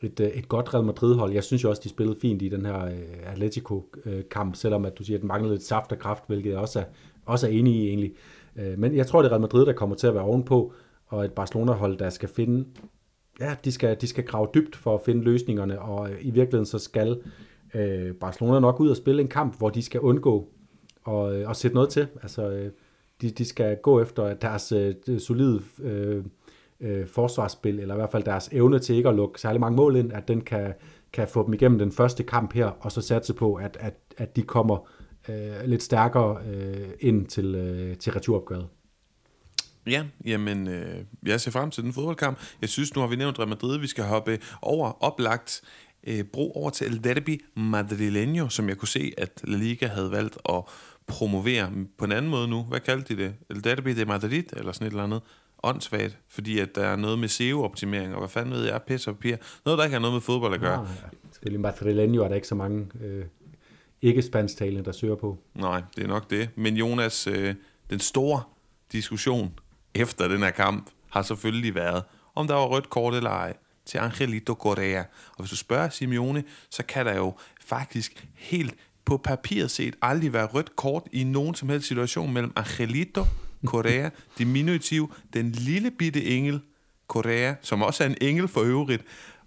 [0.00, 1.32] et, øh, et godt Real Madrid-hold.
[1.32, 5.04] Jeg synes jo også, de spillede fint i den her øh, Atletico-kamp, selvom at du
[5.04, 6.84] siger, at den manglede lidt saft og kraft, hvilket jeg også er,
[7.26, 8.12] også er enig i egentlig.
[8.56, 10.72] Øh, men jeg tror, det er Real Madrid, der kommer til at være ovenpå,
[11.06, 12.66] og et Barcelona-hold, der skal finde,
[13.40, 16.66] ja, de skal, de skal grave dybt for at finde løsningerne, og øh, i virkeligheden
[16.66, 17.20] så skal
[17.74, 20.48] øh, Barcelona nok ud og spille en kamp, hvor de skal undgå
[21.04, 22.06] og, øh, at sætte noget til.
[22.22, 22.70] Altså,
[23.22, 26.24] de, de skal gå efter deres øh, solide øh,
[26.80, 29.96] øh, forsvarsspil, eller i hvert fald deres evne til ikke at lukke særlig mange mål
[29.96, 30.72] ind, at den kan,
[31.12, 34.36] kan få dem igennem den første kamp her, og så satse på, at, at, at
[34.36, 34.88] de kommer
[35.28, 38.68] øh, lidt stærkere øh, ind til, øh, til returopgøret.
[39.86, 42.38] Ja, jamen, øh, jeg ser frem til den fodboldkamp.
[42.60, 45.62] Jeg synes, nu har vi nævnt Real Madrid, vi skal hoppe over oplagt
[46.06, 50.10] øh, bro over til El Derby Madrileño, som jeg kunne se, at La Liga havde
[50.10, 50.64] valgt at
[51.06, 52.62] promovere på en anden måde nu.
[52.62, 53.34] Hvad kaldte de det?
[53.50, 55.20] El Derby de Madrid, eller sådan et eller andet
[55.62, 59.16] åndssvagt, fordi at der er noget med SEO-optimering, og hvad fanden ved jeg, pisse og
[59.16, 59.36] papir.
[59.64, 60.80] Noget, der ikke har noget med fodbold at gøre.
[60.80, 61.08] Ah, ja.
[61.32, 63.24] Selvfølgelig Madrileño er der ikke så mange øh,
[64.02, 65.38] ikke-spansktalende, der søger på.
[65.54, 66.48] Nej, det er nok det.
[66.56, 67.54] Men Jonas, øh,
[67.90, 68.42] den store
[68.92, 69.58] diskussion
[69.94, 72.02] efter den her kamp har selvfølgelig været,
[72.34, 75.00] om der var rødt kort eller ej til Angelito Correa.
[75.30, 80.32] Og hvis du spørger Simeone, så kan der jo faktisk helt på papiret set aldrig
[80.32, 83.24] være rødt kort i nogen som helst situation mellem Angelito
[83.66, 86.60] Correa, diminutiv, den lille bitte engel
[87.08, 89.04] Correa, som også er en engel for øvrigt,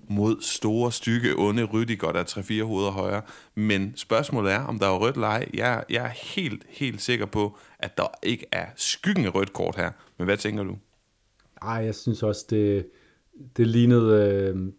[0.09, 3.21] mod store, stykke, onde Rydiger, der er 3-4 hoveder højere.
[3.55, 5.45] Men spørgsmålet er, om der er rødt leje.
[5.53, 9.75] Jeg, jeg er helt, helt sikker på, at der ikke er skyggen af rødt kort
[9.75, 9.91] her.
[10.17, 10.77] Men hvad tænker du?
[11.61, 12.85] Ej, jeg synes også, det,
[13.57, 14.71] det lignede, øh,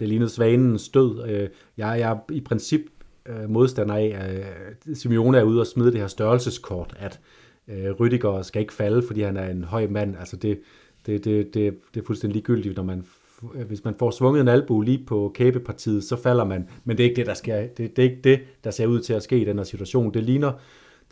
[0.00, 1.28] det lignede svanens død.
[1.28, 2.80] Øh, jeg, jeg er i princip
[3.26, 4.34] øh, modstander af, at
[4.88, 7.20] øh, Simeone er ude og smide det her størrelseskort, at
[7.68, 10.16] øh, Rydiger skal ikke falde, fordi han er en høj mand.
[10.16, 10.60] Altså det,
[11.06, 13.04] det, det, det, det er fuldstændig ligegyldigt, når man
[13.54, 16.68] Øh, hvis man får svunget en albu lige på kæbepartiet, så falder man.
[16.84, 17.56] Men det er ikke det, der sker.
[17.56, 20.14] Det, det er ikke det, der ser ud til at ske i den her situation.
[20.14, 20.52] Det ligner,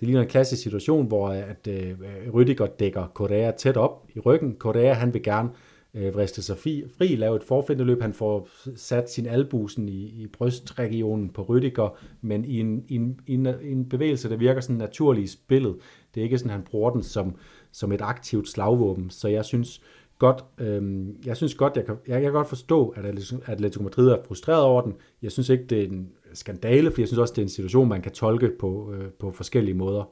[0.01, 1.95] det ligner en klassisk situation, hvor at, øh,
[2.35, 4.55] Rydiger dækker Korea tæt op i ryggen.
[4.55, 5.51] Korea han vil gerne
[5.95, 8.03] øh, vriste sig fri, fri, lave et forfindeløb.
[8.03, 13.21] Han får sat sin albusen i, i brystregionen på Rydiger, men i en, i, en,
[13.27, 15.77] i, en, i en bevægelse, der virker sådan naturlig i spillet.
[16.15, 17.37] Det er ikke sådan, han bruger den som,
[17.73, 19.11] som et aktivt slagvåben.
[19.11, 19.81] Så jeg synes
[20.19, 23.05] godt, øh, jeg synes godt, jeg kan, jeg, jeg kan godt forstå, at
[23.47, 24.95] Atletico Madrid er frustreret over den.
[25.23, 27.89] Jeg synes ikke, det er en skandale, for jeg synes også, det er en situation,
[27.89, 30.05] man kan tolke på, øh, på forskellige måder.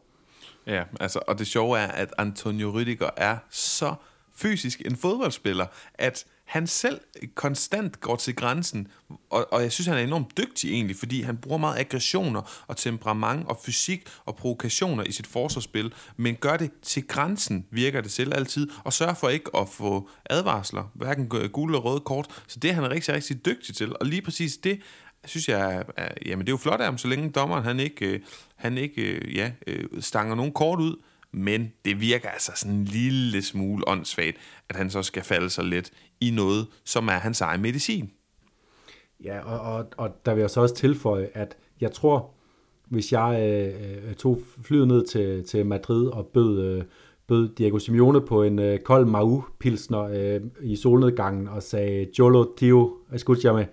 [0.67, 3.95] Ja, altså, og det sjove er, at Antonio Rüdiger er så
[4.37, 7.01] fysisk en fodboldspiller, at han selv
[7.35, 8.88] konstant går til grænsen,
[9.31, 12.77] og, og jeg synes, han er enormt dygtig egentlig, fordi han bruger meget aggressioner og
[12.77, 18.12] temperament og fysik og provokationer i sit forsvarsspil, men gør det til grænsen, virker det
[18.12, 22.59] selv altid, og sørger for ikke at få advarsler, hverken gule eller røde kort, så
[22.61, 24.81] det er han rigtig, rigtig dygtig til, og lige præcis det
[25.27, 28.07] synes jeg, er, jamen det er jo flot af ham, så længe dommeren han ikke,
[28.07, 28.20] øh,
[28.57, 30.97] han ikke øh, ja, øh, stanger nogen kort ud,
[31.35, 34.37] men det virker altså sådan en lille smule åndssvagt,
[34.68, 38.11] at han så skal falde sig lidt i noget, som er hans egen medicin.
[39.25, 42.31] Ja, og, og, og der vil jeg så også tilføje, at jeg tror,
[42.88, 46.85] hvis jeg øh, øh, tog flyet ned til, til Madrid og bød, øh,
[47.27, 52.97] bød Diego Simeone på en øh, kold Mau-pilsner øh, i solnedgangen og sagde, Jolo, Tio,
[53.12, 53.64] escúchame,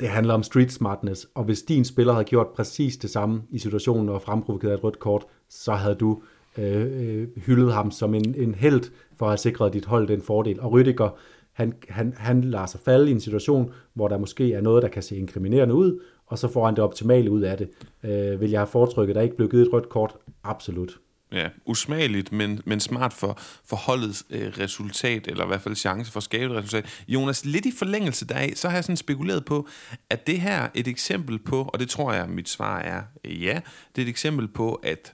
[0.00, 3.58] det handler om street smartness, og hvis din spiller havde gjort præcis det samme i
[3.58, 6.22] situationen og fremprovokeret et rødt kort, så havde du
[6.58, 8.82] øh, øh hyldede ham som en, en held
[9.18, 10.60] for at have sikret dit hold den fordel.
[10.60, 11.18] Og Rydiger,
[11.52, 14.88] han, han, han lader sig falde i en situation, hvor der måske er noget, der
[14.88, 17.68] kan se inkriminerende ud, og så får han det optimale ud af det.
[18.04, 20.14] Øh, vil jeg have foretrykket, der ikke blev givet et rødt kort?
[20.44, 20.98] Absolut.
[21.32, 26.12] Ja, usmageligt, men, men smart for, for holdets øh, resultat, eller i hvert fald chance
[26.12, 27.04] for at skabe et resultat.
[27.08, 29.68] Jonas, lidt i forlængelse deraf, så har jeg sådan spekuleret på,
[30.10, 33.60] at det her et eksempel på, og det tror jeg, mit svar er øh, ja,
[33.96, 35.12] det er et eksempel på, at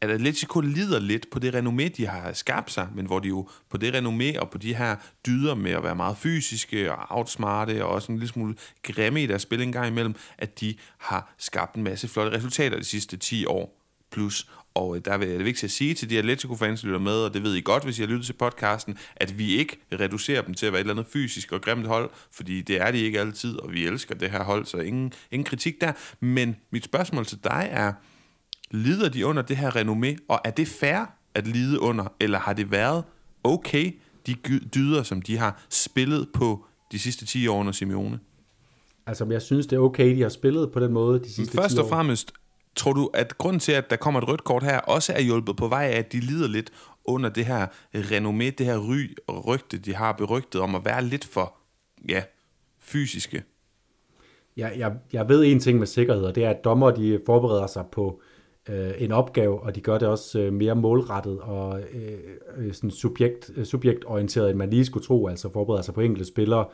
[0.00, 3.48] at Atletico lider lidt på det renommé, de har skabt sig, men hvor de jo
[3.70, 7.84] på det renommé og på de her dyder med at være meget fysiske og outsmarte
[7.84, 11.34] og også en lille smule grimme i deres spil en gang imellem, at de har
[11.38, 14.48] skabt en masse flotte resultater de sidste 10 år plus.
[14.74, 17.12] Og øh, der vil jeg det vigtigt at sige til de Atletico-fans, der lytter med,
[17.12, 20.42] og det ved I godt, hvis I har lyttet til podcasten, at vi ikke reducerer
[20.42, 22.98] dem til at være et eller andet fysisk og grimt hold, fordi det er de
[22.98, 25.92] ikke altid, og vi elsker det her hold, så ingen, ingen kritik der.
[26.20, 27.92] Men mit spørgsmål til dig er,
[28.70, 32.52] Lider de under det her renommé, og er det fair at lide under, eller har
[32.52, 33.04] det været
[33.44, 33.92] okay,
[34.26, 34.34] de
[34.74, 38.20] dyder, som de har spillet på de sidste 10 år under Simeone?
[39.06, 41.74] Altså, jeg synes, det er okay, de har spillet på den måde de sidste Først
[41.74, 41.82] 10 år.
[41.82, 42.32] og fremmest,
[42.76, 45.56] tror du, at grunden til, at der kommer et rødt kort her, også er hjulpet
[45.56, 46.70] på vej af, at de lider lidt
[47.04, 51.04] under det her renommé, det her ry og rygte, de har berygtet om at være
[51.04, 51.54] lidt for,
[52.08, 52.22] ja,
[52.80, 53.42] fysiske?
[54.56, 57.66] Ja, jeg, jeg ved en ting med sikkerhed, og det er, at dommer de forbereder
[57.66, 58.35] sig på øh,
[58.68, 62.18] Øh, en opgave, og de gør det også øh, mere målrettet og øh,
[62.56, 66.28] øh sådan subjekt, øh, subjektorienteret, end man lige skulle tro, altså forbereder sig på enkelte
[66.28, 66.64] spillere,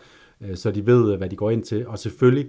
[0.40, 1.86] øh, så de ved, hvad de går ind til.
[1.86, 2.46] Og selvfølgelig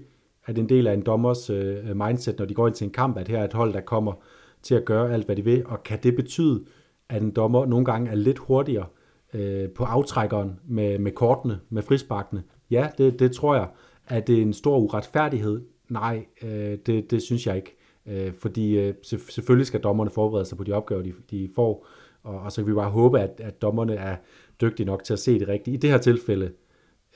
[0.48, 2.92] er det en del af en dommers øh, mindset, når de går ind til en
[2.92, 4.14] kamp, at her er et hold, der kommer
[4.62, 6.66] til at gøre alt, hvad de vil, og kan det betyde,
[7.10, 8.86] at en dommer nogle gange er lidt hurtigere
[9.34, 12.44] øh, på aftrækkeren med, med kortene, med frisparkene?
[12.72, 13.68] Ja, det, det tror jeg.
[14.08, 15.62] Er det en stor uretfærdighed?
[15.90, 17.78] Nej, øh, det, det synes jeg ikke.
[18.08, 18.94] Øh, fordi øh,
[19.30, 21.88] selvfølgelig skal dommerne forberede sig på de opgaver, de, de får,
[22.24, 24.16] og, og så kan vi bare håbe, at, at dommerne er
[24.62, 25.74] dygtige nok til at se det rigtigt.
[25.74, 26.52] I det her tilfælde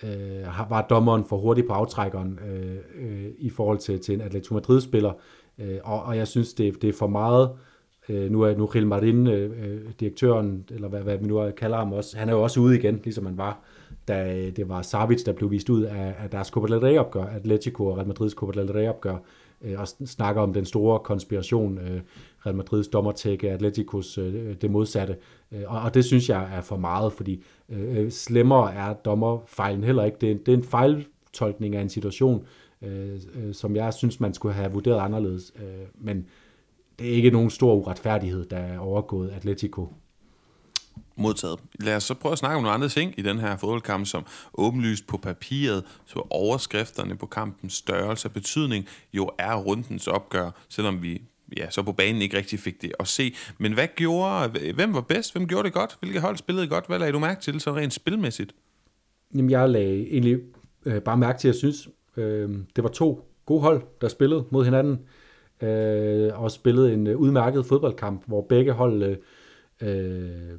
[0.03, 4.53] øh, var dommeren for hurtig på aftrækkeren øh, øh, i forhold til, til en Atletico
[4.53, 5.13] Madrid-spiller,
[5.59, 7.49] øh, og, og jeg synes, det, det er for meget.
[8.09, 11.93] Øh, nu er nu Marin, øh, øh, direktøren, eller hvad, hvad vi nu kalder ham
[11.93, 13.63] også, han er jo også ude igen, ligesom han var
[14.07, 17.23] da øh, det var Savic, der blev vist ud af, af deres Copa del Rey-opgør,
[17.23, 19.17] Atletico og Real Madrids Copa del Rey-opgør,
[19.61, 22.01] øh, og snakker om den store konspiration, øh,
[22.45, 25.17] Real Madrids dommertække, Atleticos øh, det modsatte.
[25.51, 29.83] Øh, og, og det synes jeg er for meget, fordi øh, øh slemmere er dommerfejlen
[29.83, 30.17] heller ikke.
[30.21, 32.45] Det, det er en fejltolkning af en situation,
[32.81, 35.53] øh, øh, som jeg synes, man skulle have vurderet anderledes.
[35.55, 36.25] Øh, men
[36.99, 39.87] det er ikke nogen stor uretfærdighed, der er overgået Atletico
[41.17, 41.59] modtaget.
[41.79, 44.25] Lad os så prøve at snakke om nogle andre ting i den her fodboldkamp, som
[44.53, 51.01] åbenlyst på papiret, så overskrifterne på kampens størrelse og betydning jo er rundens opgør, selvom
[51.01, 51.21] vi
[51.57, 53.35] ja, så på banen ikke rigtig fik det at se.
[53.57, 55.33] Men hvad gjorde, hvem var bedst?
[55.33, 55.97] Hvem gjorde det godt?
[55.99, 56.87] Hvilke hold spillede godt?
[56.87, 58.55] Hvad lagde du mærke til så rent spilmæssigt?
[59.35, 60.39] Jamen, jeg lagde egentlig
[60.85, 64.45] øh, bare mærke til, at jeg synes, øh, det var to gode hold, der spillede
[64.49, 64.99] mod hinanden,
[65.61, 69.17] øh, og spillede en øh, udmærket fodboldkamp, hvor begge hold øh,
[69.81, 70.57] øh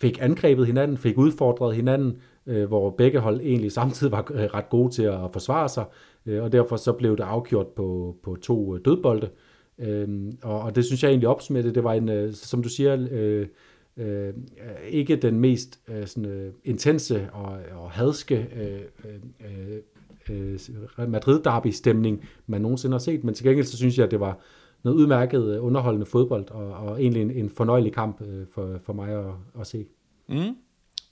[0.00, 4.68] fik angrebet hinanden, fik udfordret hinanden, øh, hvor begge hold egentlig samtidig var øh, ret
[4.70, 5.84] gode til at forsvare sig,
[6.26, 9.28] øh, og derfor så blev det afgjort på, på to øh, dødbolde.
[9.78, 10.08] Øh,
[10.42, 13.46] og, og det synes jeg egentlig opsummerede, det var en, øh, som du siger, øh,
[13.96, 14.32] øh,
[14.88, 18.80] ikke den mest øh, sådan, øh, intense og, og hadske øh,
[20.30, 20.58] øh,
[20.98, 24.40] øh, Madrid-derby-stemning, man nogensinde har set, men til gengæld så synes jeg, at det var
[24.84, 28.92] noget udmærket øh, underholdende fodbold, og, og egentlig en, en fornøjelig kamp øh, for, for
[28.92, 29.86] mig at, at se.
[30.28, 30.56] Mm.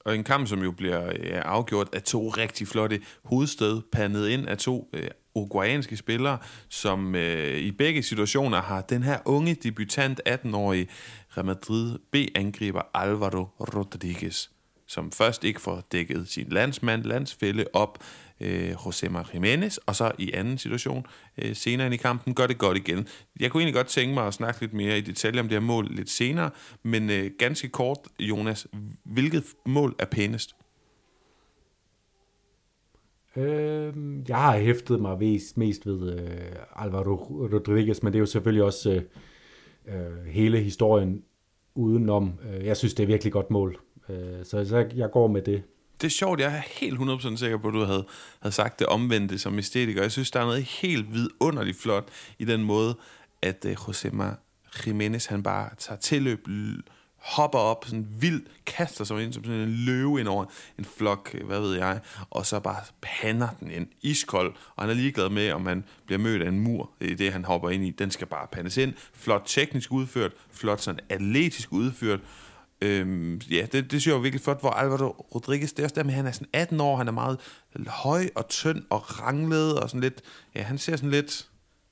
[0.05, 4.49] Og en kamp, som jo bliver ja, afgjort af to rigtig flotte hovedstød, pandet ind
[4.49, 10.21] af to øh, uruguayanske spillere, som øh, i begge situationer har den her unge debutant,
[10.29, 10.89] 18-årige
[11.37, 14.51] Real Madrid B-angriber Alvaro Rodriguez,
[14.93, 17.99] som først ikke får dækket sin landsmand, landsfælde op,
[18.41, 21.07] øh, José María Jiménez, og så i anden situation
[21.39, 23.09] øh, senere i kampen gør det godt igen.
[23.41, 25.67] Jeg kunne egentlig godt tænke mig at snakke lidt mere i detalje om det her
[25.67, 26.51] mål lidt senere,
[26.83, 28.67] men øh, ganske kort, Jonas,
[29.05, 30.57] hvilket mål er pænest?
[33.37, 33.95] Øh,
[34.29, 37.15] jeg har hæftet mig mest, mest ved øh, Alvaro
[37.53, 39.03] Rodriguez, men det er jo selvfølgelig også øh,
[39.97, 41.23] øh hele historien
[41.75, 42.33] udenom.
[42.53, 43.81] Øh, jeg synes, det er virkelig godt mål.
[44.09, 45.63] Øh, så, så jeg går med det.
[46.01, 48.07] Det er sjovt, jeg er helt 100% sikker på, at du havde,
[48.41, 50.03] havde sagt det omvendte som æstetiker.
[50.03, 52.95] Jeg synes, der er noget helt vidunderligt flot i den måde,
[53.43, 54.35] at uh, Josema
[54.77, 56.47] Jiménez, han bare tager tilløb,
[57.23, 60.45] hopper op sådan vildt, kaster sig ind som sådan en løve ind over
[60.79, 62.01] en flok, øh, hvad ved jeg,
[62.31, 66.19] og så bare pander den ind, iskold, og han er ligeglad med, om man bliver
[66.19, 68.77] mødt af en mur, det er det, han hopper ind i, den skal bare pandes
[68.77, 72.21] ind, flot teknisk udført, flot sådan atletisk udført,
[72.83, 75.95] Øhm, ja, det, det synes jeg er virkelig flot, hvor Alvaro Rodriguez, det er også
[75.95, 77.39] der med, han er sådan 18 år, han er meget
[77.87, 80.21] høj og tynd og ranglet og sådan lidt,
[80.55, 81.49] ja, han ser sådan lidt,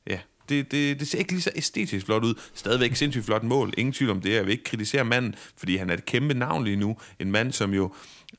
[0.07, 0.18] ja,
[0.49, 2.34] det, det, det ser ikke lige så æstetisk flot ud.
[2.55, 3.72] Stadigvæk sindssygt flot mål.
[3.78, 4.32] Ingen tvivl om det.
[4.32, 6.97] Jeg vil ikke kritisere manden, fordi han er et kæmpe navn lige nu.
[7.18, 7.93] En mand, som jo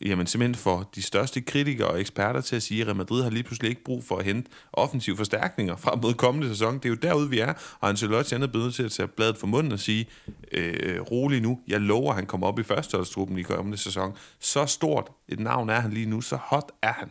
[0.06, 3.30] jamen simpelthen for de største kritikere og eksperter til at sige, at Real Madrid har
[3.30, 6.76] lige pludselig ikke brug for at hente offensive forstærkninger frem mod kommende sæson.
[6.76, 9.48] Det er jo derude, vi er, og Ancelotti er blevet til at tage bladet for
[9.48, 10.08] munden og sige,
[10.52, 14.14] øh, rolig nu, jeg lover, at han kommer op i førsteholdstruppen i kommende sæson.
[14.40, 17.10] Så stort et navn er han lige nu, så hot er han.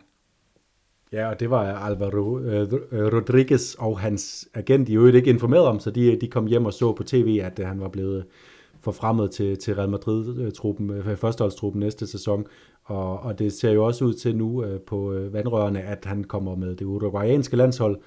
[1.11, 5.79] Ja, og det var Alvaro øh, Rodriguez og hans agent i øvrigt ikke informeret om,
[5.79, 8.25] så de, de kom hjem og så på tv, at øh, han var blevet
[8.81, 12.45] forfremmet til, til Real Madrid-truppen, øh, førsteholdstruppen næste sæson.
[12.91, 16.23] Og, og det ser jo også ud til nu øh, på øh, vandrørene, at han
[16.23, 17.99] kommer med det uruguayanske landshold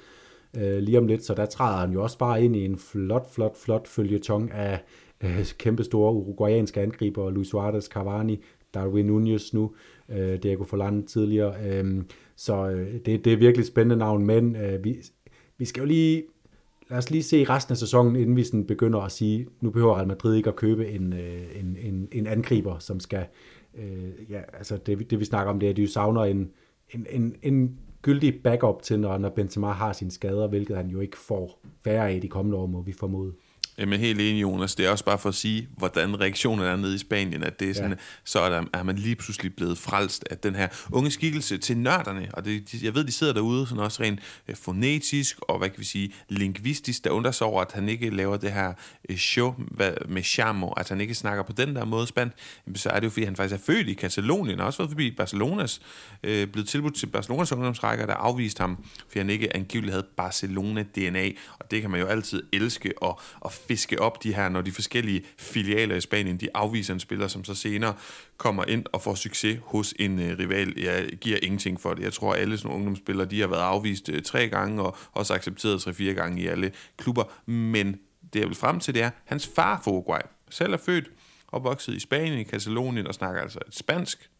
[0.56, 3.30] øh, lige om lidt, så der træder han jo også bare ind i en flot,
[3.34, 4.84] flot, flot følgetong af
[5.24, 8.40] øh, kæmpestore uruguayanske angriber, Luis Suarez, Cavani,
[8.74, 9.72] Darwin Nunez nu,
[10.08, 11.54] øh, Diego Forlan tidligere.
[11.66, 12.02] Øh,
[12.36, 14.96] så øh, det, det er virkelig spændende navn, men øh, vi,
[15.58, 16.24] vi skal jo lige
[16.90, 19.96] lad os lige se resten af sæsonen, inden vi sådan begynder at sige, nu behøver
[19.96, 23.26] Real Madrid ikke at købe en, øh, en, en, en angriber, som skal,
[23.76, 26.50] øh, ja, altså det, det vi snakker om, det er, at de jo savner en,
[26.90, 31.00] en, en, en gyldig backup til, når, når Benzema har sine skader, hvilket han jo
[31.00, 33.32] ikke får færre af de kommende år, må vi formode.
[33.78, 34.74] Jamen helt enig, Jonas.
[34.74, 37.70] Det er også bare for at sige, hvordan reaktionen er nede i Spanien, at det
[37.70, 37.96] er sådan, ja.
[38.24, 41.76] så er, der, er man lige pludselig blevet frelst af den her unge skikkelse til
[41.76, 42.28] nørderne.
[42.32, 45.80] Og det, jeg ved, de sidder derude sådan også rent øh, fonetisk og, hvad kan
[45.80, 48.72] vi sige, lingvistisk, der undrer sig over, at han ikke laver det her
[49.08, 49.54] øh, show
[50.08, 52.32] med charmo, at han ikke snakker på den der måde spændt.
[52.74, 55.10] Så er det jo, fordi han faktisk er født i Katalonien, og også været forbi
[55.10, 55.80] Barcelonas,
[56.22, 61.32] øh, blevet tilbudt til Barcelonas ungdomsrækker, der afviste ham, fordi han ikke angiveligt havde Barcelona-DNA,
[61.58, 64.72] og det kan man jo altid elske og, og fiske op de her, når de
[64.72, 67.94] forskellige filialer i Spanien, de afviser en spiller, som så senere
[68.36, 70.74] kommer ind og får succes hos en øh, rival.
[70.76, 72.02] Jeg giver ingenting for det.
[72.02, 75.34] Jeg tror, at alle sådan ungdomsspillere, de har været afvist øh, tre gange, og også
[75.34, 77.50] accepteret tre-fire gange i alle klubber.
[77.50, 77.96] Men
[78.32, 81.10] det jeg vil frem til, det er, hans far for Uruguay selv er født
[81.46, 84.30] og vokset i Spanien, i Katalonien, og snakker altså et spansk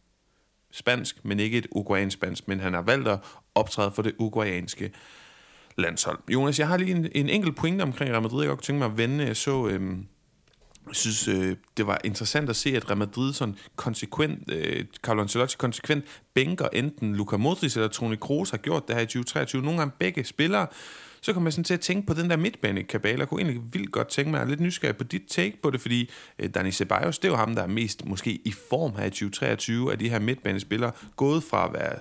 [0.75, 3.19] spansk, men ikke et uruguayansk spansk, men han har valgt at
[3.55, 4.91] optræde for det uruguayanske
[5.77, 6.19] landshold.
[6.29, 8.85] Jonas, jeg har lige en, en enkelt pointe omkring Real Madrid, jeg godt tænke mig
[8.85, 9.25] at vende.
[9.25, 9.67] Jeg så...
[9.67, 9.81] Øh,
[10.87, 15.21] jeg synes, øh, det var interessant at se, at Real Madrid sådan konsekvent, øh, Carlo
[15.21, 19.61] Ancelotti konsekvent bænker enten Luka Modric eller Toni Kroos har gjort det her i 2023.
[19.61, 20.67] Nogle gange begge spillere.
[21.21, 23.19] Så kommer jeg sådan til at tænke på den der midtbane-kabale.
[23.19, 25.81] Jeg kunne egentlig vildt godt tænke mig, at lidt nysgerrig på dit take på det,
[25.81, 26.09] fordi
[26.39, 29.09] øh, Dani Ceballos, det er jo ham, der er mest måske i form her i
[29.09, 31.95] 2023 af de her midtbanespillere, gået fra at være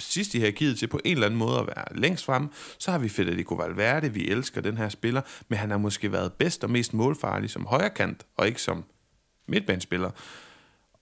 [0.00, 2.48] sidst i hierarkiet til på en eller anden måde at være længst frem.
[2.78, 6.32] Så har vi Federico Valverde, vi elsker den her spiller, men han har måske været
[6.32, 8.84] bedst og mest målfarlig som højrekant, og ikke som
[9.48, 10.10] midtbanespiller.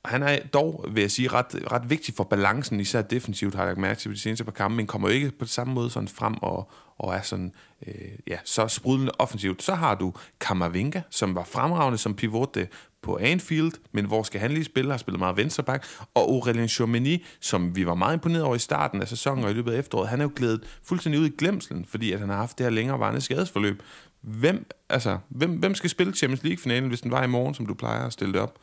[0.04, 3.68] Han er dog, vil jeg sige, ret, ret vigtig for balancen, især defensivt har jeg
[3.68, 6.08] lagt mærke til de seneste par kampe, men kommer jo ikke på samme måde sådan
[6.08, 7.52] frem og, og er sådan,
[7.86, 7.94] øh,
[8.26, 9.62] ja, så sprudlende offensivt.
[9.62, 12.56] Så har du Kamavinga, som var fremragende som pivot
[13.02, 14.90] på Anfield, men hvor skal han lige spille?
[14.90, 15.84] Har spillet meget venstreback.
[16.14, 19.54] Og Aurelien Chouameni, som vi var meget imponeret over i starten af sæsonen og i
[19.54, 22.36] løbet af efteråret, han er jo glædet fuldstændig ud i glemselen, fordi at han har
[22.36, 23.82] haft det her længerevarende skadesforløb.
[24.20, 27.74] Hvem, altså, hvem, hvem skal spille Champions League-finalen, hvis den var i morgen, som du
[27.74, 28.58] plejer at stille det op?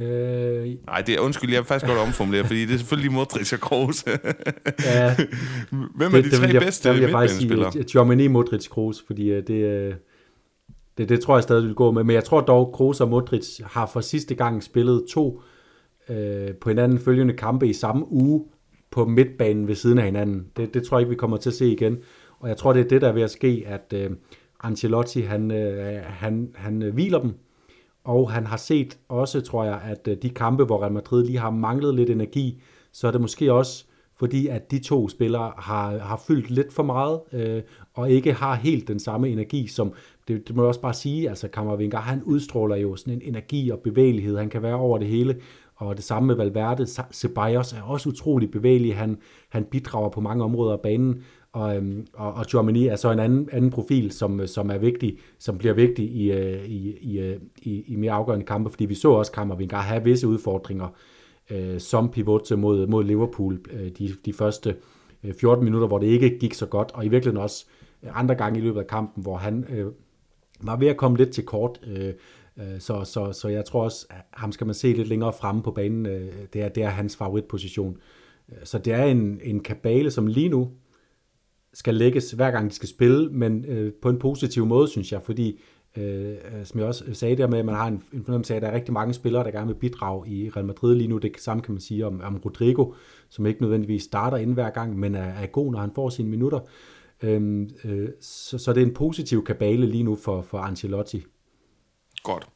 [0.00, 3.52] Øh, Nej, det er undskyld, jeg vil faktisk godt omformulere, fordi det er selvfølgelig Modric
[3.52, 4.04] og Kroos.
[4.84, 5.16] ja,
[5.70, 7.82] Hvem er det, de tre jeg, bedste midtbanespillere?
[7.82, 9.94] Tjomini, Modric, Kroos, fordi uh, det, uh,
[10.98, 12.04] det, det tror jeg stadig vil gå med.
[12.04, 15.42] Men jeg tror dog, Kroos og Modric har for sidste gang spillet to
[16.08, 18.44] øh, på hinanden følgende kampe i samme uge
[18.90, 20.46] på midtbanen ved siden af hinanden.
[20.56, 21.98] Det, det tror jeg ikke, vi kommer til at se igen.
[22.38, 24.10] Og jeg tror, det er det, der er ved at ske, at øh,
[24.62, 27.34] Ancelotti, han, øh, han, han øh, hviler dem
[28.04, 31.38] og han har set også, tror jeg, at øh, de kampe, hvor Real Madrid lige
[31.38, 32.62] har manglet lidt energi,
[32.92, 33.84] så er det måske også
[34.18, 37.62] fordi, at de to spillere har, har fyldt lidt for meget, øh,
[37.94, 39.92] og ikke har helt den samme energi, som,
[40.30, 43.70] det, det må jeg også bare sige, altså Kammervinger, han udstråler jo sådan en energi
[43.70, 45.36] og bevægelighed, han kan være over det hele,
[45.76, 49.18] og det samme med Valverde, Ceballos er også utrolig bevægelig, han,
[49.48, 51.22] han bidrager på mange områder af banen,
[51.52, 55.18] og, øhm, og, og Germany er så en anden, anden profil, som, som er vigtig,
[55.38, 58.94] som bliver vigtig i, øh, i, i, øh, i, i mere afgørende kampe, fordi vi
[58.94, 60.88] så også Kammervinger have visse udfordringer
[61.50, 64.76] øh, som pivot mod, mod Liverpool øh, de, de første
[65.24, 67.66] øh, 14 minutter, hvor det ikke gik så godt, og i virkeligheden også
[68.02, 69.86] andre gange i løbet af kampen, hvor han øh,
[70.62, 71.80] var ved at komme lidt til kort.
[71.86, 72.14] Øh,
[72.58, 75.62] øh, så, så, så jeg tror også, at ham skal man se lidt længere fremme
[75.62, 76.06] på banen.
[76.06, 77.96] Øh, det er, det er hans favoritposition.
[78.52, 80.70] Øh, så det er en, en kabale, som lige nu
[81.72, 85.22] skal lægges hver gang de skal spille, men øh, på en positiv måde, synes jeg,
[85.22, 85.60] fordi
[85.96, 88.62] øh, som jeg også sagde der med, at man har en, en fornemmelse af, at
[88.62, 91.18] der er rigtig mange spillere, der gerne vil bidrage i Real Madrid lige nu.
[91.18, 92.92] Det samme kan man sige om, om Rodrigo,
[93.28, 96.30] som ikke nødvendigvis starter ind hver gang, men er, er god, når han får sine
[96.30, 96.58] minutter.
[96.58, 96.68] Øh,
[97.22, 101.24] Øhm, øh, så, så det er en positiv kabale lige nu for, for Ancelotti.
[102.22, 102.48] Godt.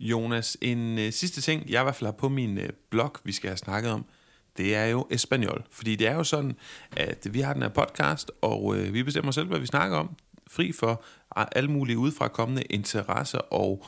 [0.00, 3.32] Jonas, en øh, sidste ting, jeg i hvert fald har på min øh, blog, vi
[3.32, 4.04] skal have snakket om,
[4.56, 5.64] det er jo Espanol.
[5.70, 6.56] Fordi det er jo sådan,
[6.92, 10.16] at vi har den her podcast, og øh, vi bestemmer selv, hvad vi snakker om.
[10.46, 11.04] Fri for
[11.36, 13.84] alle mulige udefra kommende interesser, og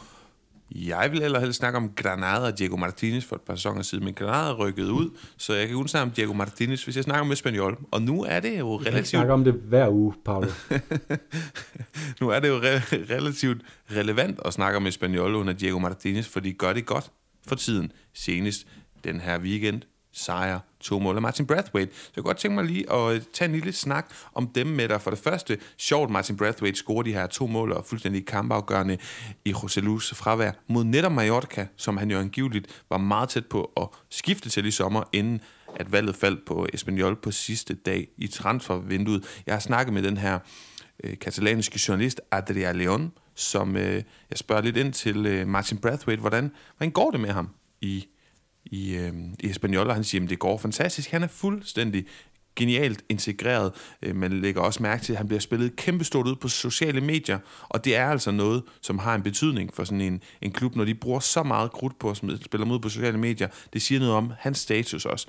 [0.70, 4.04] jeg vil ellers helst snakke om Granada og Diego Martinez for et par sæsoner siden,
[4.04, 7.20] men Granada rykket ud, så jeg kan kun snakke om Diego Martinez, hvis jeg snakker
[7.20, 7.78] om Espanol.
[7.90, 8.96] Og nu er det jo relativt...
[8.96, 10.48] Jeg snakker om det hver uge, Paolo.
[12.20, 16.40] nu er det jo re- relativt relevant at snakke om Espanol under Diego Martinez, for
[16.40, 17.10] de gør det godt
[17.46, 17.92] for tiden.
[18.14, 18.66] Senest
[19.04, 19.82] den her weekend
[20.18, 21.94] sejre, to mål af Martin Brathwaite.
[21.94, 24.66] Så jeg kunne godt tænke mig lige at øh, tage en lille snak om dem
[24.66, 25.00] med dig.
[25.00, 28.98] For det første, sjovt Martin Brathwaite scorer de her to mål og fuldstændig kampafgørende
[29.44, 33.88] i Roselus fravær mod netop Mallorca, som han jo angiveligt var meget tæt på at
[34.10, 35.40] skifte til i sommer, inden
[35.76, 39.42] at valget faldt på Espanyol på sidste dag i transfervinduet.
[39.46, 40.38] Jeg har snakket med den her
[41.04, 46.20] øh, katalanske journalist Adrià Leon, som øh, jeg spørger lidt ind til øh, Martin Brathwaite,
[46.20, 47.48] hvordan, hvordan går det med ham
[47.80, 48.06] i
[48.70, 51.10] i, øh, i Espanol, og han siger, at det går fantastisk.
[51.10, 52.06] Han er fuldstændig
[52.56, 53.72] genialt integreret.
[54.02, 57.38] Øh, man lægger også mærke til, at han bliver spillet kæmpestort ud på sociale medier,
[57.68, 60.84] og det er altså noget, som har en betydning for sådan en, en klub, når
[60.84, 63.48] de bruger så meget krudt på at spille mod på sociale medier.
[63.72, 65.26] Det siger noget om hans status også.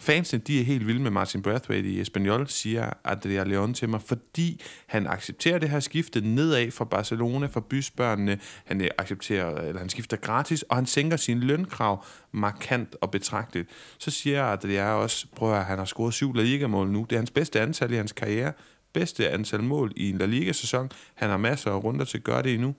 [0.00, 4.00] Fansene, de er helt vilde med Martin Brathwaite i Espanyol, siger Adria Leon til mig,
[4.06, 8.38] fordi han accepterer det her skifte nedad fra Barcelona, fra bysbørnene.
[8.64, 13.68] Han øh, accepterer, eller han skifter gratis, og han sænker sin lønkrav markant og betragteligt.
[13.98, 17.06] Så siger Adria også, prøv at han har scoret syv La Liga-mål nu.
[17.10, 18.52] Det er hans bedste antal i hans karriere.
[18.92, 20.90] Bedste antal mål i en La Liga-sæson.
[21.14, 22.74] Han har masser af runder til at gøre det endnu.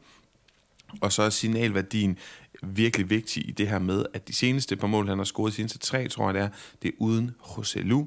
[1.01, 2.17] Og så er signalværdien
[2.62, 5.55] virkelig vigtig i det her med, at de seneste par mål, han har scoret, de
[5.55, 6.49] seneste tre, tror jeg det er,
[6.82, 8.05] det er uden Roselu,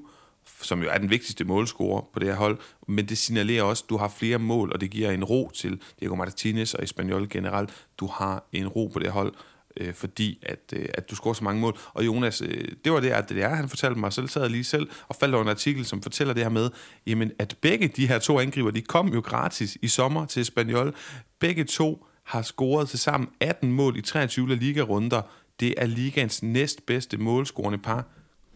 [0.63, 3.91] som jo er den vigtigste målscorer på det her hold, men det signalerer også, at
[3.91, 7.71] du har flere mål, og det giver en ro til Diego Martinez og Espanyol generelt.
[7.99, 9.35] Du har en ro på det her hold,
[9.77, 11.79] øh, fordi at, øh, at du scorer så mange mål.
[11.95, 14.51] Og Jonas, øh, det var det, at det er, han fortalte mig, selv sad jeg
[14.51, 16.71] lige selv og faldt over en artikel, som fortæller det her med,
[17.07, 20.95] jamen, at begge de her to angriber, de kom jo gratis i sommer til Espanyol.
[21.39, 25.23] Begge to har scoret til sammen 18 mål i 23 liga-runder.
[25.61, 28.05] Det er ligaens næstbedste målscorende par,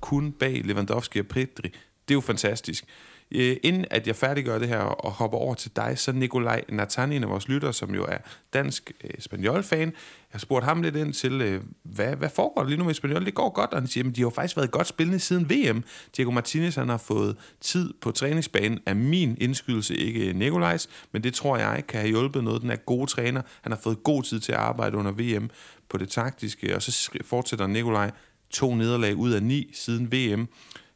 [0.01, 1.69] kun bag Lewandowski og Pedri.
[2.09, 2.85] Det er jo fantastisk.
[3.31, 7.13] Øh, inden at jeg færdiggør det her og hopper over til dig, så Nikolaj Nathan,
[7.13, 8.19] en af vores lyttere, som jo er
[8.53, 9.93] dansk øh, Espanyol-fan,
[10.31, 12.95] jeg har spurgt ham lidt ind til, øh, hvad, hvad foregår der lige nu med
[12.95, 13.25] Spanjol?
[13.25, 15.85] Det går godt, og han siger, at de har faktisk været godt spillende siden VM.
[16.17, 21.23] Diego Martinez han har fået tid på træningsbanen af min indskydelse, ikke øh, Nikolajs, men
[21.23, 22.63] det tror jeg kan have hjulpet noget.
[22.63, 23.43] Den er gode træner.
[23.63, 25.51] Han har fået god tid til at arbejde under VM
[25.89, 28.11] på det taktiske, og så fortsætter Nikolaj
[28.51, 30.49] to nederlag ud af ni siden VM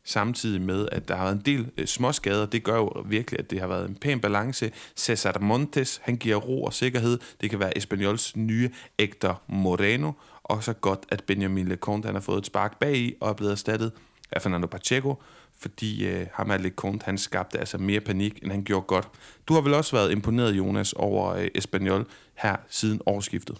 [0.04, 2.46] samtidig med, at der har været en del øh, småskader.
[2.46, 4.72] Det gør jo virkelig, at det har været en pæn balance.
[4.96, 7.18] Cesar Montes, han giver ro og sikkerhed.
[7.40, 10.12] Det kan være Espanyols nye Hector Moreno.
[10.42, 13.34] Og så godt, at Benjamin Leconte han har fået et spark bag i og er
[13.34, 13.92] blevet erstattet
[14.32, 15.22] af Fernando Pacheco,
[15.58, 19.08] fordi øh, ham af Leconte, han skabte altså mere panik, end han gjorde godt.
[19.48, 23.58] Du har vel også været imponeret, Jonas, over øh, Espanyol her siden årsskiftet?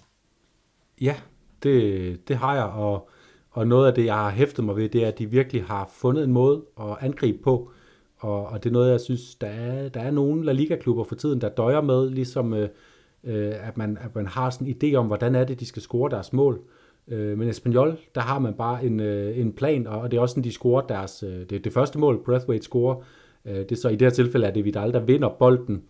[1.01, 1.17] Ja,
[1.63, 3.11] det, det har jeg, og
[3.53, 5.91] og noget af det, jeg har hæftet mig ved, det er, at de virkelig har
[5.95, 7.71] fundet en måde at angribe på.
[8.19, 11.15] Og, og det er noget, jeg synes, der er, der er nogle La Liga-klubber for
[11.15, 12.69] tiden, der døjer med, ligesom øh,
[13.25, 15.83] øh, at, man, at man har sådan en idé om, hvordan er det, de skal
[15.83, 16.61] score deres mål.
[17.09, 20.33] Øh, men Espanyol, der har man bare en, øh, en plan, og det er også
[20.33, 22.97] sådan, de scorer deres, øh, det, det første mål, Breathwaite scorer.
[23.45, 25.83] Øh, det er så i det her tilfælde, at det Vidal, der vinder bolden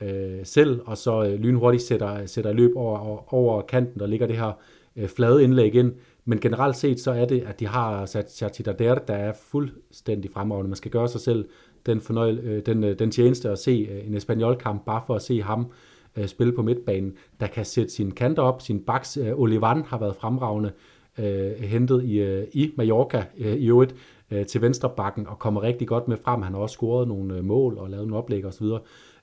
[0.00, 4.36] øh, selv, og så øh, lynhurtigt sætter, sætter løb over, over kanten, der ligger det
[4.36, 4.52] her
[4.96, 5.92] øh, flade indlæg ind.
[6.24, 10.68] Men generelt set så er det, at de har sat Chachitader, der er fuldstændig fremragende.
[10.68, 11.48] Man skal gøre sig selv
[11.86, 15.22] den, fornøjel, øh, den, øh, den tjeneste at se øh, en Espanyol-kamp, bare for at
[15.22, 15.66] se ham
[16.26, 18.62] spille på midtbanen, der kan sætte sine kanter op.
[18.62, 20.72] Sin baks, Olivan har været fremragende,
[21.58, 23.94] hentet i, i Mallorca i øvrigt
[24.48, 26.42] til venstre bakken og kommer rigtig godt med frem.
[26.42, 28.66] Han har også scoret nogle mål og lavet nogle oplæg osv.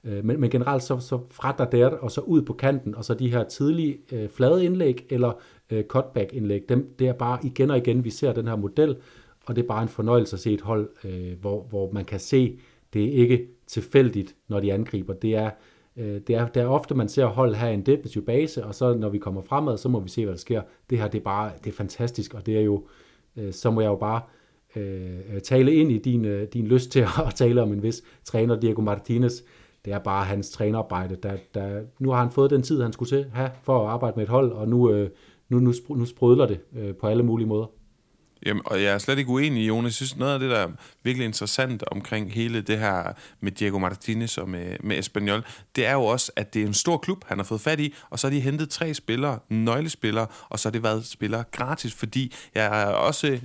[0.03, 3.31] Men, men generelt så, så fra der og så ud på kanten, og så de
[3.31, 5.31] her tidlige øh, flade indlæg eller
[5.71, 8.97] øh, cutback-indlæg, dem, det er bare igen og igen, vi ser den her model,
[9.45, 12.19] og det er bare en fornøjelse at se et hold, øh, hvor, hvor man kan
[12.19, 12.59] se,
[12.93, 15.13] det er ikke tilfældigt, når de angriber.
[15.13, 15.49] Det er,
[15.97, 18.93] øh, det er, det er ofte, man ser hold have en defensiv base, og så
[18.93, 20.61] når vi kommer fremad, så må vi se, hvad der sker.
[20.89, 22.85] Det her, det er bare, det er fantastisk, og det er jo,
[23.37, 24.21] øh, så må jeg jo bare
[24.75, 28.03] øh, øh tale ind i din, øh, din lyst til at tale om en vis
[28.23, 29.41] træner, Diego Martinez.
[29.85, 31.15] Det er bare hans trænerarbejde.
[31.15, 34.13] Der, der, nu har han fået den tid, han skulle til have for at arbejde
[34.15, 35.09] med et hold, og nu, øh,
[35.51, 37.65] nu, nu, nu sprødler det øh, på alle mulige måder.
[38.45, 39.85] Jamen, og jeg er slet ikke uenig, Jonas.
[39.85, 40.69] Jeg synes, noget af det, der er
[41.03, 45.43] virkelig interessant omkring hele det her med Diego Martinez og med, med Espanyol,
[45.75, 47.93] det er jo også, at det er en stor klub, han har fået fat i,
[48.09, 51.93] og så har de hentet tre spillere, nøglespillere, og så har det været spillere gratis,
[51.93, 53.39] fordi jeg er også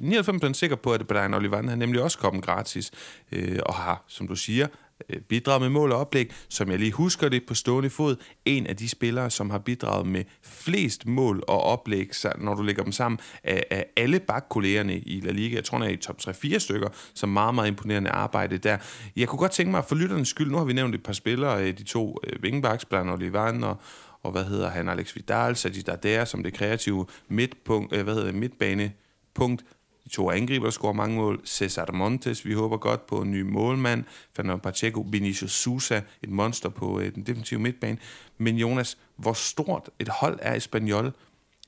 [0.49, 2.91] 99% sikker på, at Brian Olivan har nemlig også kommet gratis,
[3.33, 4.67] øh, og har, som du siger,
[5.11, 8.67] Øh, bidraget med mål og oplæg, som jeg lige husker det på stående fod, en
[8.67, 12.93] af de spillere, som har bidraget med flest mål og oplæg, når du lægger dem
[12.93, 15.55] sammen, af, af alle bakkollegerne i La Liga.
[15.55, 18.79] Jeg tror, han er i top 3-4 stykker, som meget, meget imponerende arbejde der.
[19.17, 21.63] Jeg kunne godt tænke mig, for lytternes skyld, nu har vi nævnt et par spillere,
[21.63, 23.81] øh, de to øh, wingbacks, blandt Olivan og,
[24.23, 28.31] og hvad hedder han, Alex Vidal, Sajid Adair, som det kreative midtpunkt, øh, hvad hedder
[28.31, 29.65] det, midtbanepunkt,
[30.07, 31.41] de to angriber scorer mange mål.
[31.45, 34.05] Cesar Montes, vi håber godt på en ny målmand.
[34.33, 37.99] Fernando Pacheco, Vinicius Sousa, et monster på øh, den defensive midtbane.
[38.39, 41.13] Men Jonas, hvor stort et hold er Espanyol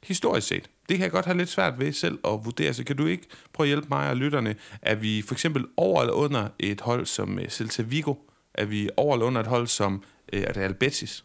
[0.02, 0.70] historisk set?
[0.88, 3.26] Det kan jeg godt have lidt svært ved selv at vurdere, så kan du ikke
[3.52, 4.56] prøve at hjælpe mig og lytterne?
[4.82, 8.14] Er vi for eksempel over eller under et hold som øh, Celta Vigo?
[8.54, 11.24] Er vi over eller under et hold som øh, Real Betis?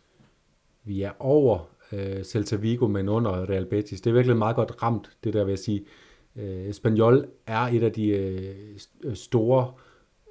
[0.84, 4.02] Vi er over øh, Celta Vigo, men under Real Betis.
[4.02, 5.86] Det er virkelig meget godt ramt, det der vil jeg sige.
[6.36, 9.72] Øh, Espanyol er et af de øh, store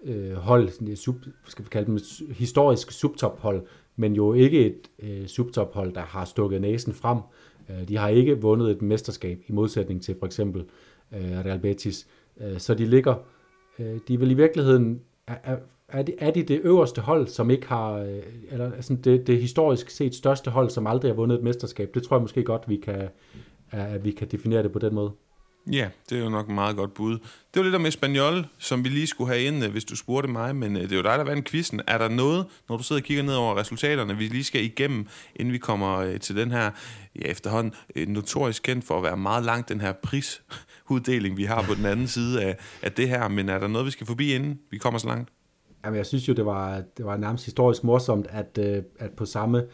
[0.04, 1.98] øh, hold, sådan sub, skal vi kalde dem
[2.30, 7.18] historisk subtophold, men jo ikke et øh, subtophold, der har stukket næsen frem.
[7.70, 10.64] Øh, de har ikke vundet et mesterskab i modsætning til for eksempel
[11.12, 12.06] øh, Real Betis.
[12.40, 13.14] Øh, så de ligger,
[13.78, 15.56] øh, de vil i virkeligheden, er, er,
[15.88, 19.40] er, de, er de det øverste hold, som ikke har, øh, eller sådan det, det
[19.40, 21.94] historisk set største hold, som aldrig har vundet et mesterskab?
[21.94, 23.08] Det tror jeg måske godt, vi kan,
[23.70, 25.12] at vi kan definere det på den måde.
[25.70, 27.18] Ja, det er jo nok et meget godt bud.
[27.18, 30.28] Det var lidt om Espanol, som vi lige skulle have ind, øh, hvis du spurgte
[30.28, 31.80] mig, men øh, det er jo dig, der vandt quizzen.
[31.86, 35.06] Er der noget, når du sidder og kigger ned over resultaterne, vi lige skal igennem,
[35.36, 36.70] inden vi kommer øh, til den her,
[37.16, 37.74] ja efterhånden,
[38.08, 42.06] notorisk kendt for at være meget langt, den her prisuddeling, vi har på den anden
[42.06, 44.98] side af, af det her, men er der noget, vi skal forbi, inden vi kommer
[44.98, 45.30] så langt?
[45.84, 48.58] Jamen, jeg synes jo, det var, det var nærmest historisk morsomt, at,
[48.98, 49.64] at på samme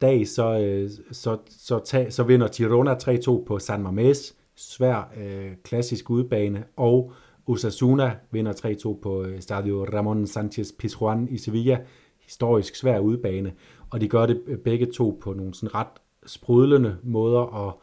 [0.00, 6.10] dag, så, så, så, tag, så vinder Girona 3-2 på San Mamés, svær øh, klassisk
[6.10, 7.12] udbane, og
[7.46, 11.78] Osasuna vinder 3-2 på øh, Stadio Ramon Sanchez Pizjuan i Sevilla,
[12.20, 13.52] historisk svær udbane,
[13.90, 15.86] og de gør det øh, begge to på nogle sådan ret
[16.26, 17.80] sprudlende måder og,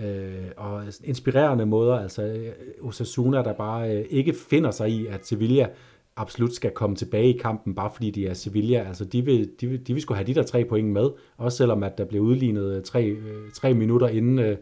[0.00, 1.98] øh, og inspirerende måder.
[1.98, 5.68] Altså øh, Osasuna, der bare øh, ikke finder sig i, at Sevilla
[6.16, 8.78] absolut skal komme tilbage i kampen, bare fordi de er Sevilla.
[8.88, 11.58] Altså, de vil, de vil, de vil skulle have de der tre point med, også
[11.58, 13.16] selvom at der blev udlignet tre,
[13.54, 14.56] tre minutter inden,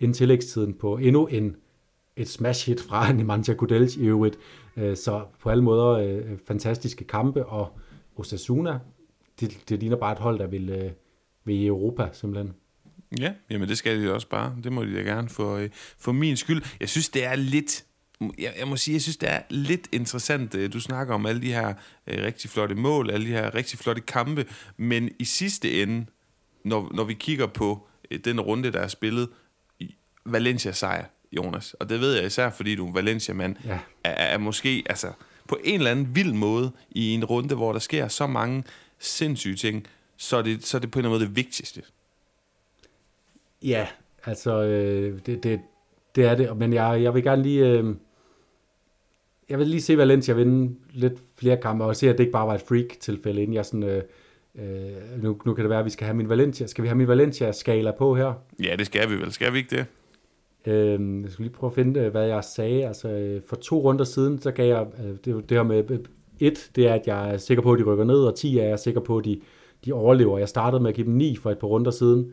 [0.00, 1.56] inden tillægstiden på endnu en
[2.16, 4.38] et smash hit fra Nemanja Gudels i øvrigt.
[4.76, 7.78] Øh, så på alle måder øh, fantastiske kampe, og
[8.16, 8.78] Osasuna,
[9.40, 10.90] det, det ligner bare et hold, der vil, øh,
[11.44, 12.54] vil i Europa simpelthen.
[13.20, 14.56] Ja, jamen det skal de også bare.
[14.64, 15.66] Det må de da gerne for,
[15.98, 16.62] for min skyld.
[16.80, 17.84] Jeg synes, det er lidt
[18.38, 20.72] jeg, jeg må sige, jeg synes, det er lidt interessant.
[20.72, 21.74] Du snakker om alle de her
[22.06, 26.06] øh, rigtig flotte mål, alle de her rigtig flotte kampe, men i sidste ende,
[26.64, 29.28] når, når vi kigger på øh, den runde, der er spillet,
[30.26, 33.78] Valencia sejr, Jonas, og det ved jeg især, fordi du er Valencia-mand, ja.
[34.04, 35.12] er, er måske altså,
[35.48, 38.64] på en eller anden vild måde i en runde, hvor der sker så mange
[38.98, 41.82] sindssyge ting, så er det, så er det på en eller anden måde det vigtigste.
[43.62, 43.86] Ja,
[44.24, 45.60] altså, øh, det, det,
[46.16, 47.66] det er det, men jeg, jeg vil gerne lige...
[47.66, 47.94] Øh,
[49.48, 52.46] jeg vil lige se Valencia vinde lidt flere kampe, og se, at det ikke bare
[52.46, 53.82] var et freak-tilfælde, inden jeg sådan...
[53.82, 54.02] Øh,
[54.54, 56.66] øh, nu, nu kan det være, at vi skal have min Valencia.
[56.66, 58.32] Skal vi have min Valencia-skala på her?
[58.62, 59.32] Ja, det skal vi vel.
[59.32, 59.86] Skal vi ikke det?
[60.66, 62.86] Øh, jeg skal lige prøve at finde, øh, hvad jeg sagde.
[62.86, 64.86] Altså, øh, for to runder siden, så gav jeg...
[65.04, 65.98] Øh, det, det her med...
[66.40, 68.64] Et, det er, at jeg er sikker på, at de rykker ned, og 10 er
[68.64, 69.40] jeg sikker på, at de,
[69.84, 70.38] de overlever.
[70.38, 72.32] Jeg startede med at give dem 9 for et par runder siden.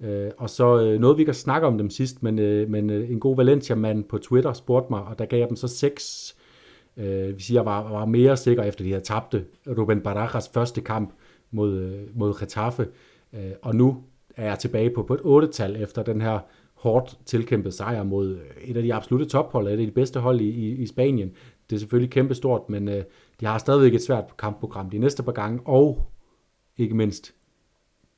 [0.00, 3.10] Øh, og så øh, noget, vi kan snakke om dem sidst, men, øh, men øh,
[3.10, 6.36] en god Valencia-mand på Twitter spurgte mig, og der gav jeg dem så 6
[6.96, 11.12] Øh, vi siger, var, var mere sikker efter, de havde tabte Ruben Barajas første kamp
[11.50, 12.88] mod, øh, mod Getafe.
[13.32, 14.02] Øh, og nu
[14.36, 16.38] er jeg tilbage på, på et 8-tal efter den her
[16.84, 20.40] hårdt tilkæmpet sejr mod øh, et af de absolutte tophold, et af de bedste hold
[20.40, 21.32] i, i, i Spanien.
[21.70, 23.04] Det er selvfølgelig kæmpestort, men øh,
[23.40, 26.06] de har stadigvæk et svært kampprogram de næste par gange, og
[26.76, 27.34] ikke mindst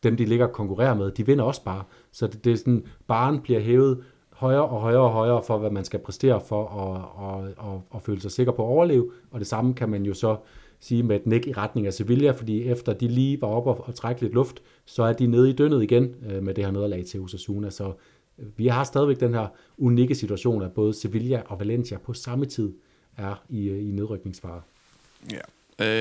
[0.03, 1.83] dem, de ligger og konkurrerer med, de vinder også bare.
[2.13, 5.71] Så det, det er sådan, baren bliver hævet højere og højere og højere for, hvad
[5.71, 9.11] man skal præstere for at, at, at, at føle sig sikker på at overleve.
[9.31, 10.37] Og det samme kan man jo så
[10.81, 13.85] sige med et nik i retning af Sevilla, fordi efter de lige var oppe og,
[13.87, 16.73] og trække lidt luft, så er de nede i dønnet igen øh, med det her
[16.73, 17.71] nederlag til Osasuna.
[17.71, 17.93] Så
[18.57, 19.47] vi har stadigvæk den her
[19.79, 22.73] unikke situation, at både Sevilla og Valencia på samme tid
[23.17, 24.61] er i, øh, i nedrykningsfare.
[25.31, 25.41] Ja.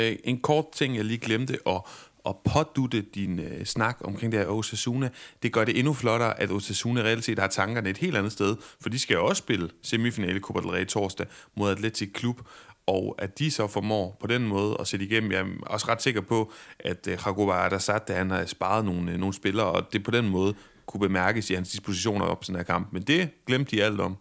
[0.10, 1.82] Øh, en kort ting, jeg lige glemte at,
[2.26, 5.10] at pådutte din øh, snak omkring det her Osasuna,
[5.44, 8.56] det gør det endnu flottere, at Osasuna reelt set har tankerne et helt andet sted,
[8.82, 12.42] for de skal jo også spille semifinale Copa del Rey torsdag mod Atletic Klub,
[12.88, 15.32] og at de så formår på den måde at sætte igennem.
[15.32, 19.18] Jeg er også ret sikker på, at øh, Jacob Adassat, han har sparet nogle, øh,
[19.18, 20.54] nogle spillere, og det på den måde
[20.86, 22.94] kunne bemærkes i hans dispositioner op den her kamp.
[22.94, 24.16] Men det glemte de alt om.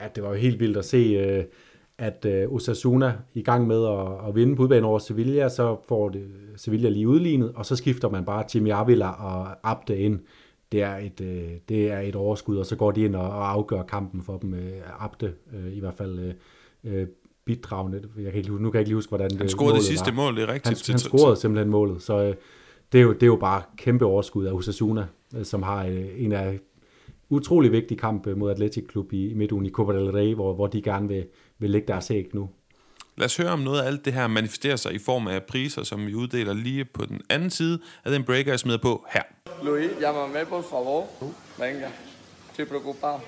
[0.00, 0.96] Ja, det var jo helt vildt at se...
[0.96, 1.44] Øh
[2.00, 6.08] at øh, Osasuna i gang med at, at vinde på udbanen over Sevilla, så får
[6.08, 10.20] det Sevilla lige udlignet, og så skifter man bare Jimmy Avila og Abde ind.
[10.72, 13.50] Det er et, øh, det er et overskud, og så går de ind og, og
[13.50, 14.54] afgør kampen for dem.
[15.00, 15.32] Abde
[15.72, 16.34] i hvert fald
[17.44, 18.02] bidragende.
[18.16, 20.12] Jeg kan ikke, nu kan jeg ikke lige huske, hvordan han scorede det sidste var.
[20.12, 20.86] mål, det er rigtigt.
[20.86, 22.34] Han, han scorede simpelthen målet, så
[22.92, 26.06] det, er jo, det er jo bare kæmpe overskud af Osasuna, øh, som har øh,
[26.16, 26.58] en af
[27.30, 30.54] utrolig vigtig kamp øh, mod Atletic Klub i, i midtugen i Copa del Rey, hvor,
[30.54, 31.26] hvor de gerne vil,
[31.58, 32.48] vil lægge deres æg nu.
[33.16, 35.82] Lad os høre om noget af alt det her manifesterer sig i form af priser,
[35.82, 39.22] som vi uddeler lige på den anden side af den breaker, jeg smider på her.
[39.62, 41.06] Luis, llámame por favor.
[41.58, 41.88] Venga,
[42.50, 43.20] estoy preocupado.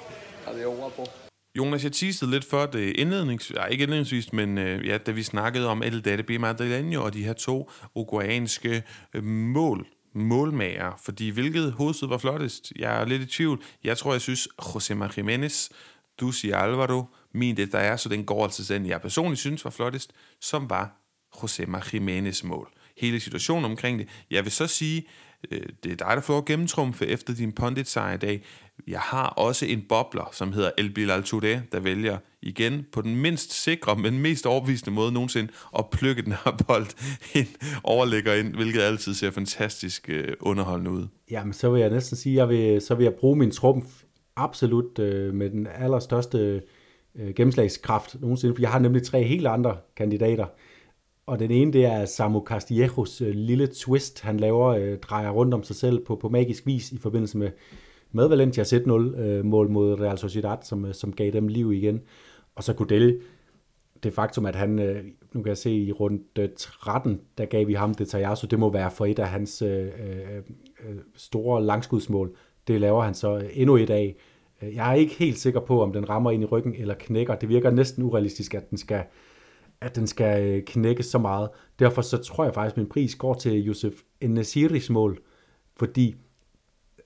[0.46, 1.21] Adiós, guapo.
[1.58, 5.10] Jonas, jeg teasede lidt før det øh, indledningsvis, ja, ikke indledningsvis, men øh, ja, da
[5.10, 8.82] vi snakkede om El Dade Madrileño og de her to uruguayanske
[9.14, 12.72] øh, mål, målmager, fordi hvilket hovedsted var flottest?
[12.76, 13.62] Jeg er lidt i tvivl.
[13.84, 15.68] Jeg tror, jeg synes, José María Jiménez,
[16.32, 19.70] siger Alvaro, min det der er, så den går altså den, jeg personligt synes var
[19.70, 20.96] flottest, som var
[21.36, 22.68] José María Jiménez mål.
[22.96, 24.08] Hele situationen omkring det.
[24.30, 25.06] Jeg vil så sige,
[25.50, 28.42] Øh, det er dig, der får gennemtrumfe efter din pundit sejr i dag.
[28.88, 33.16] Jeg har også en bobler, som hedder El Bilal Touré, der vælger igen på den
[33.16, 36.86] mindst sikre, men mest overbevisende måde nogensinde at plukke den her bold
[37.34, 37.48] ind,
[37.84, 41.06] overlægger ind, hvilket altid ser fantastisk øh, underholdende ud.
[41.30, 44.02] Jamen, så vil jeg næsten sige, jeg vil, så vil jeg bruge min trumf
[44.36, 46.62] absolut øh, med den allerstørste
[47.14, 50.46] øh, gennemslagskraft nogensinde, for jeg har nemlig tre helt andre kandidater.
[51.26, 55.54] Og den ene, det er Samu Castillejos øh, lille twist, han laver, øh, drejer rundt
[55.54, 57.50] om sig selv på, på magisk vis i forbindelse med
[58.12, 62.00] med Valencias 1-0 øh, mål mod Real Sociedad, som, øh, som gav dem liv igen.
[62.54, 63.20] Og så Gudel,
[64.02, 67.66] det faktum, at han, øh, nu kan jeg se i rundt øh, 13, der gav
[67.66, 70.36] vi ham det så det må være for et af hans øh, øh,
[70.88, 72.36] øh store langskudsmål.
[72.68, 74.16] Det laver han så øh, endnu et af.
[74.62, 77.34] Jeg er ikke helt sikker på, om den rammer ind i ryggen eller knækker.
[77.34, 79.02] Det virker næsten urealistisk, at den skal,
[79.82, 81.48] at den skal øh, knække så meget.
[81.78, 85.18] Derfor så tror jeg faktisk, at min pris går til Josef Nasiris mål,
[85.76, 86.16] fordi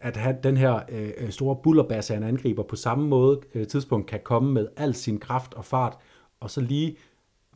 [0.01, 3.67] at have den her øh, øh store bullerbasse af en angriber på samme måde øh,
[3.67, 5.99] tidspunkt kan komme med al sin kraft og fart,
[6.41, 6.97] og så lige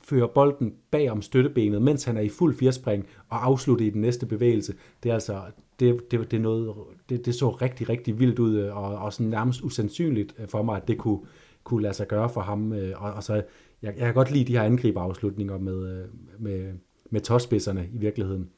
[0.02, 4.00] føre bolden bag om støttebenet, mens han er i fuld firspring, og afslutte i den
[4.00, 4.74] næste bevægelse.
[5.02, 5.40] Det er altså,
[5.80, 6.74] det, det, det, er noget,
[7.08, 10.76] det, det så rigtig, rigtig vildt ud, øh, og, og sådan nærmest usandsynligt for mig,
[10.76, 11.20] at det kunne,
[11.64, 12.72] kunne lade sig gøre for ham.
[12.72, 13.42] Øh, og, og så,
[13.82, 16.08] jeg, jeg kan godt lide de her angriberafslutninger med,
[16.38, 16.72] med,
[17.10, 18.48] med tåspidserne i virkeligheden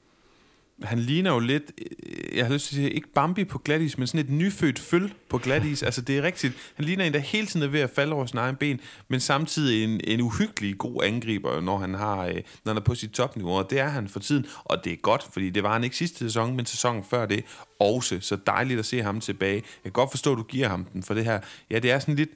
[0.84, 3.98] han ligner jo lidt, øh, jeg har lyst til at sige, ikke Bambi på glatis,
[3.98, 5.82] men sådan et nyfødt føl på glatis.
[5.92, 6.54] Altså det er rigtigt.
[6.74, 9.20] Han ligner en, der hele tiden er ved at falde over sin egen ben, men
[9.20, 13.10] samtidig en, en uhyggelig god angriber, når han, har, øh, når han er på sit
[13.10, 13.52] topniveau.
[13.52, 15.96] Og det er han for tiden, og det er godt, fordi det var han ikke
[15.96, 17.44] sidste sæson, men sæsonen før det
[17.80, 18.18] også.
[18.20, 19.54] Så dejligt at se ham tilbage.
[19.54, 21.40] Jeg kan godt forstå, at du giver ham den for det her.
[21.70, 22.30] Ja, det er sådan lidt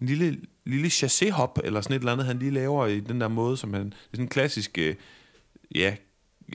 [0.00, 3.28] en lille, lille chassé-hop, eller sådan et eller andet, han lige laver i den der
[3.28, 4.94] måde, som han, det er sådan en klassisk, øh,
[5.74, 5.96] ja,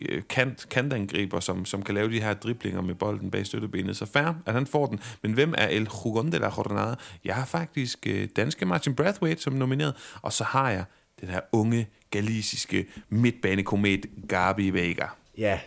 [0.01, 3.97] øh, kant, kantangriber, som, som kan lave de her driblinger med bolden bag støttebenet.
[3.97, 4.99] Så fair, at han får den.
[5.21, 6.95] Men hvem er El Jugon de la Jornada?
[7.25, 10.83] Jeg har faktisk øh, danske Martin Brathwaite som nomineret, og så har jeg
[11.21, 15.05] den her unge, galisiske midtbanekomet Gabi Vega.
[15.37, 15.59] Ja,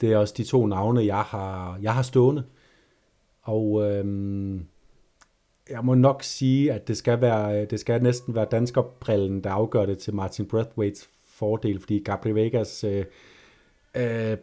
[0.00, 2.44] det er også de to navne, jeg har, jeg har stående.
[3.42, 4.66] Og øhm,
[5.70, 9.86] jeg må nok sige, at det skal, være, det skal næsten være danskerbrillen, der afgør
[9.86, 13.04] det til Martin Brathwaites fordel, fordi Gabriel Vegas øh,
[13.96, 14.36] øh,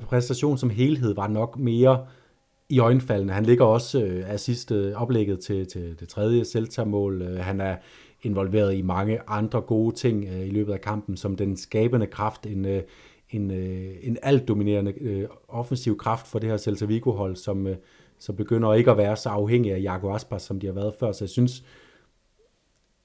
[0.00, 2.06] præstation som helhed var nok mere
[2.68, 3.32] i øjenfaldene.
[3.32, 7.22] Han ligger også øh, assist oplægget til, til det tredje Celta-mål.
[7.22, 7.76] Øh, han er
[8.22, 12.46] involveret i mange andre gode ting øh, i løbet af kampen, som den skabende kraft,
[12.46, 12.82] en, øh,
[13.30, 17.76] en, øh, en alt dominerende øh, offensiv kraft for det her Celta Vigo-hold, som, øh,
[18.22, 21.12] som begynder ikke at være så afhængig af Jago Aspas, som de har været før.
[21.12, 21.64] Så jeg synes,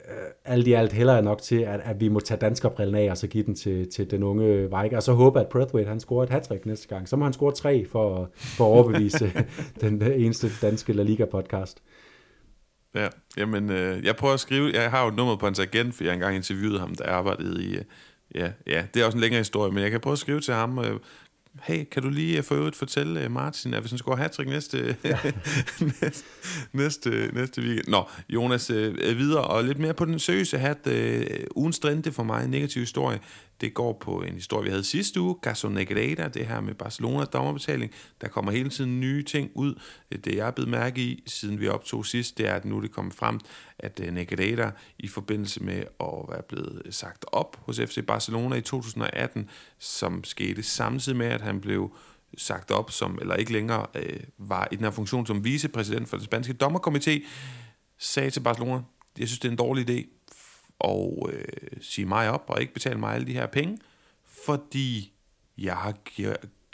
[0.09, 3.11] øh, alt i alt heller er nok til, at, at vi må tage danskerbrillen af,
[3.11, 5.99] og så give den til, til den unge Vejk, og så håbe, at Brathwaite han
[5.99, 7.09] scorer et hat næste gang.
[7.09, 9.31] Så må han score tre for, for at overbevise
[9.81, 11.81] den eneste danske La Liga-podcast.
[12.95, 13.07] Ja,
[13.37, 16.03] jamen, øh, jeg prøver at skrive, jeg har jo et nummer på hans agent, for
[16.03, 17.83] jeg engang interviewede ham, der arbejdede i, øh,
[18.35, 20.53] ja, ja, det er også en længere historie, men jeg kan prøve at skrive til
[20.53, 20.99] ham, øh,
[21.63, 24.95] hey, kan du lige for øvrigt fortælle uh, Martin, at hvis han scorer hat næste,
[25.03, 25.17] ja.
[26.01, 26.23] næste,
[26.73, 27.87] næste, næste weekend.
[27.87, 30.77] Nå, Jonas, uh, videre og lidt mere på den seriøse hat.
[30.85, 30.93] Uh,
[31.55, 31.75] ugens
[32.11, 33.19] for mig en negativ historie.
[33.61, 37.25] Det går på en historie, vi havde sidste uge, Caso Negreda, det her med Barcelona
[37.25, 37.91] dommerbetaling.
[38.21, 39.75] Der kommer hele tiden nye ting ud.
[40.11, 42.91] Det jeg er blevet mærke i, siden vi optog sidst, det er, at nu det
[42.91, 43.39] kommer frem,
[43.79, 48.55] at øh, uh, Negreda i forbindelse med at være blevet sagt op hos FC Barcelona
[48.55, 49.49] i 2018,
[49.79, 51.91] som skete samtidig med, at han blev
[52.37, 56.17] sagt op, som, eller ikke længere øh, var i den her funktion som vicepræsident for
[56.17, 57.25] den spanske dommerkomité,
[57.97, 58.81] sagde til Barcelona,
[59.19, 60.16] jeg synes, det er en dårlig idé,
[60.79, 61.43] og øh,
[61.81, 63.77] sige mig op og ikke betale mig alle de her penge,
[64.45, 65.13] fordi
[65.57, 65.93] jeg har,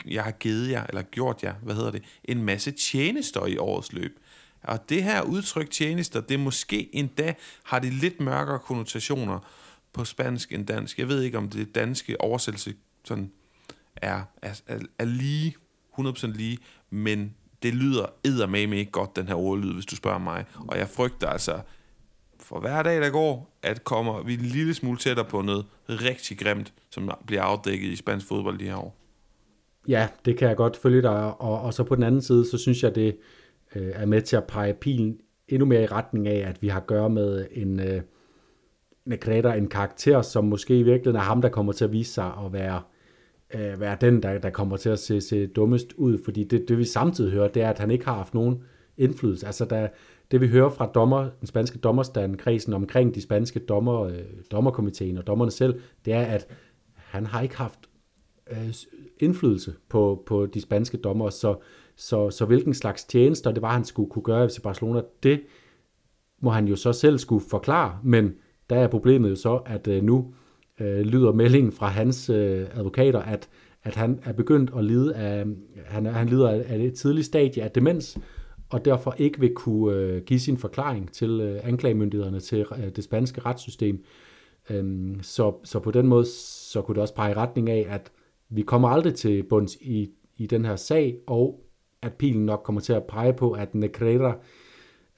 [0.05, 3.93] jeg har givet jer, eller gjort jer, hvad hedder det, en masse tjenester i årets
[3.93, 4.19] løb.
[4.63, 7.33] Og det her udtryk tjenester, det måske endda
[7.63, 9.39] har det lidt mørkere konnotationer
[9.93, 10.99] på spansk end dansk.
[10.99, 12.75] Jeg ved ikke, om det danske oversættelse
[13.05, 13.31] sådan
[13.95, 15.55] er, er, er, er lige,
[15.99, 16.57] 100% lige,
[16.89, 20.45] men det lyder eddermame ikke godt, den her ordlyd, hvis du spørger mig.
[20.67, 21.61] Og jeg frygter altså,
[22.43, 26.39] for hver dag, der går, at kommer vi en lille smule tættere på noget rigtig
[26.39, 28.95] grimt, som bliver afdækket i spansk fodbold de her år.
[29.87, 32.57] Ja, det kan jeg godt følge dig, og, og så på den anden side, så
[32.57, 33.17] synes jeg, det
[33.75, 35.17] øh, er med til at pege pilen
[35.47, 38.01] endnu mere i retning af, at vi har at gøre med en øh,
[39.05, 42.31] Negreta, en karakter, som måske i virkeligheden er ham, der kommer til at vise sig
[42.45, 42.81] at være,
[43.53, 46.77] øh, være den, der, der kommer til at se, se dummest ud, fordi det, det
[46.77, 48.63] vi samtidig hører, det er, at han ikke har haft nogen
[48.97, 49.45] indflydelse.
[49.45, 49.87] Altså, der,
[50.33, 54.19] det vi hører fra dommer, den spanske dommerstand, kredsen omkring de spanske dommer, øh,
[54.51, 56.47] dommerkomiteen og dommerne selv, det er, at
[56.95, 57.79] han har ikke haft
[58.51, 58.73] øh,
[59.19, 61.55] indflydelse på, på de spanske dommer, så,
[61.95, 65.41] så, så hvilken slags tjenester det var, han skulle kunne gøre i Barcelona, det
[66.41, 68.33] må han jo så selv skulle forklare, men
[68.69, 70.33] der er problemet jo så, at øh, nu
[70.79, 73.49] øh, lyder meldingen fra hans øh, advokater, at,
[73.83, 75.45] at han er begyndt at lide af,
[75.85, 78.17] han, han lider af det tidlige stadie af demens,
[78.73, 83.03] og derfor ikke vil kunne øh, give sin forklaring til øh, anklagemyndighederne til øh, det
[83.03, 84.03] spanske retssystem.
[84.69, 88.11] Øhm, så, så på den måde, så kunne det også pege i retning af, at
[88.49, 91.63] vi kommer aldrig til bunds i, i den her sag, og
[92.01, 94.37] at pilen nok kommer til at pege på, at Negrera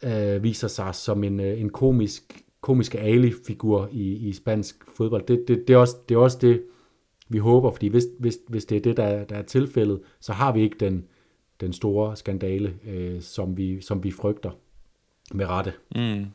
[0.03, 5.25] øh, viser sig som en, øh, en komisk, komisk Ali-figur i, i spansk fodbold.
[5.25, 6.63] Det, det, det, er også, det er også det,
[7.29, 10.53] vi håber, fordi hvis, hvis, hvis det er det, der, der er tilfældet, så har
[10.53, 11.05] vi ikke den
[11.61, 14.51] den store skandale, øh, som, vi, som vi frygter
[15.33, 15.73] med rette.
[15.95, 16.25] Mm.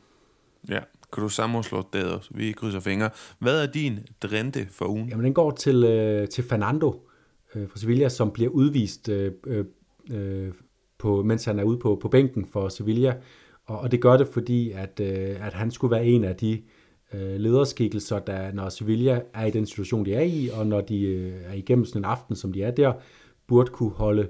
[0.69, 0.79] Ja,
[1.13, 2.29] kan du sammenslå det også?
[2.33, 3.09] Vi krydser fingre.
[3.39, 5.09] Hvad er din drente for ugen?
[5.09, 7.07] Jamen, den går til, øh, til Fernando
[7.55, 9.31] øh, fra Sevilla, som bliver udvist, øh,
[10.11, 10.53] øh,
[10.97, 13.15] på, mens han er ude på, på bænken for Sevilla.
[13.65, 16.61] Og, og det gør det, fordi at, øh, at han skulle være en af de
[17.13, 21.01] øh, lederskikkelser, der når Sevilla er i den situation, de er i, og når de
[21.01, 22.93] øh, er igennem sådan en aften, som de er der,
[23.47, 24.29] burde kunne holde øh,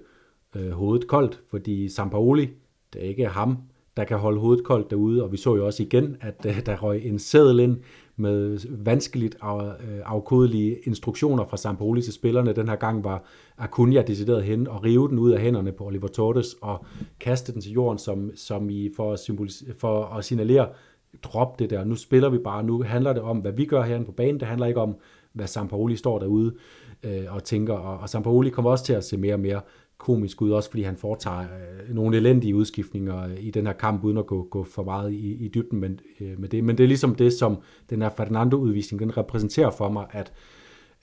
[0.55, 2.49] Øh, hovedet koldt, fordi Sampaoli,
[2.93, 3.57] det er ikke ham,
[3.97, 6.77] der kan holde hovedet koldt derude, og vi så jo også igen, at øh, der
[6.77, 7.77] røg en sædel ind
[8.15, 12.53] med vanskeligt af, øh, afkodelige instruktioner fra Sampaoli til spillerne.
[12.53, 13.23] Den her gang var
[13.57, 16.85] Acuna decideret hen og rive den ud af hænderne på Oliver Torres og
[17.19, 19.19] kaste den til jorden, som, som i for at,
[19.79, 20.67] for at signalere,
[21.23, 24.05] drop det der, nu spiller vi bare, nu handler det om, hvad vi gør herinde
[24.05, 24.95] på banen, det handler ikke om,
[25.33, 26.53] hvad Sampaoli står derude
[27.03, 29.61] øh, og tænker, og, og Sampaoli kommer også til at se mere og mere
[30.01, 34.17] komisk ud, også fordi han foretager øh, nogle elendige udskiftninger i den her kamp, uden
[34.17, 35.89] at gå, gå for meget i, i dybden med,
[36.21, 36.63] øh, med det.
[36.63, 40.33] Men det er ligesom det, som den her Fernando-udvisning, den repræsenterer for mig, at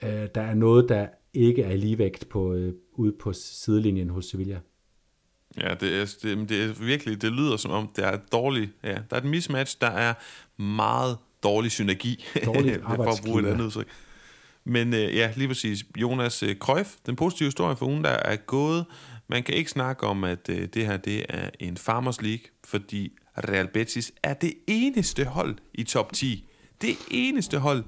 [0.03, 4.59] øh, der er noget, der ikke er ligevægt på, øh, ude på sidelinjen hos Sevilla.
[5.61, 8.71] Ja, det er, det, det er virkelig, det lyder som om, det er dårligt.
[8.85, 10.15] Ja, der er et mismatch, der er
[10.63, 13.89] meget dårlig synergi, dårlig for at bruge et andet udtryk.
[14.69, 15.85] Men øh, ja, lige præcis.
[15.97, 18.85] Jonas øh, Krøjf, den positive historie for ugen, der er gået.
[19.29, 23.13] Man kan ikke snakke om, at øh, det her det er en Farmers League, fordi
[23.39, 26.49] Real Betis er det eneste hold i top 10.
[26.81, 27.85] Det eneste hold,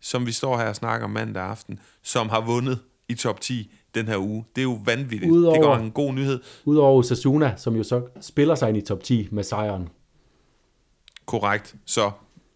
[0.00, 2.78] som vi står her og snakker om mandag aften, som har vundet
[3.08, 4.44] i top 10 den her uge.
[4.56, 5.32] Det er jo vanvittigt.
[5.32, 6.40] Udover, det går en god nyhed.
[6.64, 9.88] Udover Sasuna, som jo så spiller sig ind i top 10 med sejren.
[11.26, 11.74] Korrekt.
[11.84, 12.10] Så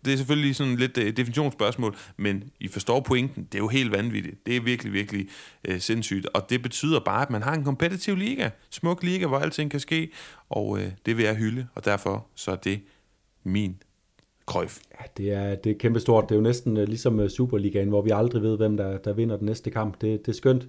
[0.04, 3.48] det er selvfølgelig sådan lidt øh, et definitionsspørgsmål, men I forstår pointen.
[3.52, 4.46] Det er jo helt vanvittigt.
[4.46, 5.28] Det er virkelig, virkelig
[5.68, 6.26] øh, sindssygt.
[6.34, 8.50] Og det betyder bare, at man har en kompetitiv liga.
[8.70, 10.10] Smuk liga, hvor alting kan ske.
[10.48, 12.80] Og øh, det vil jeg hylde, og derfor så er det
[13.44, 13.76] min
[14.46, 14.78] krøjf.
[15.00, 16.24] Ja, det er, det er kæmpestort.
[16.28, 19.12] Det er jo næsten øh, ligesom øh, Superligaen, hvor vi aldrig ved, hvem der, der
[19.12, 20.00] vinder den næste kamp.
[20.00, 20.68] Det, det er skønt.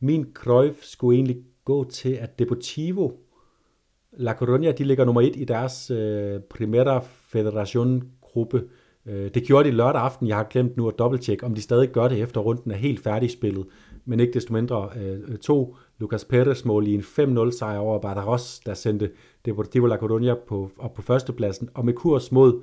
[0.00, 3.12] Min krøjf skulle egentlig gå til, at Deportivo
[4.18, 6.98] La Coruña, de ligger nummer et i deres øh, Primera
[7.34, 8.04] Federación
[8.36, 8.62] gruppe.
[9.06, 10.28] Øh, det gjorde de lørdag aften.
[10.28, 13.00] Jeg har glemt nu at dobbelttjekke, om de stadig gør det efter runden er helt
[13.00, 13.66] færdigspillet.
[14.04, 18.60] Men ikke desto mindre øh, to Lucas Perez mål i en 5-0 sejr over Badaros,
[18.66, 19.10] der sendte
[19.44, 21.68] Deportivo La Coruña på, op på førstepladsen.
[21.74, 22.62] Og med kurs mod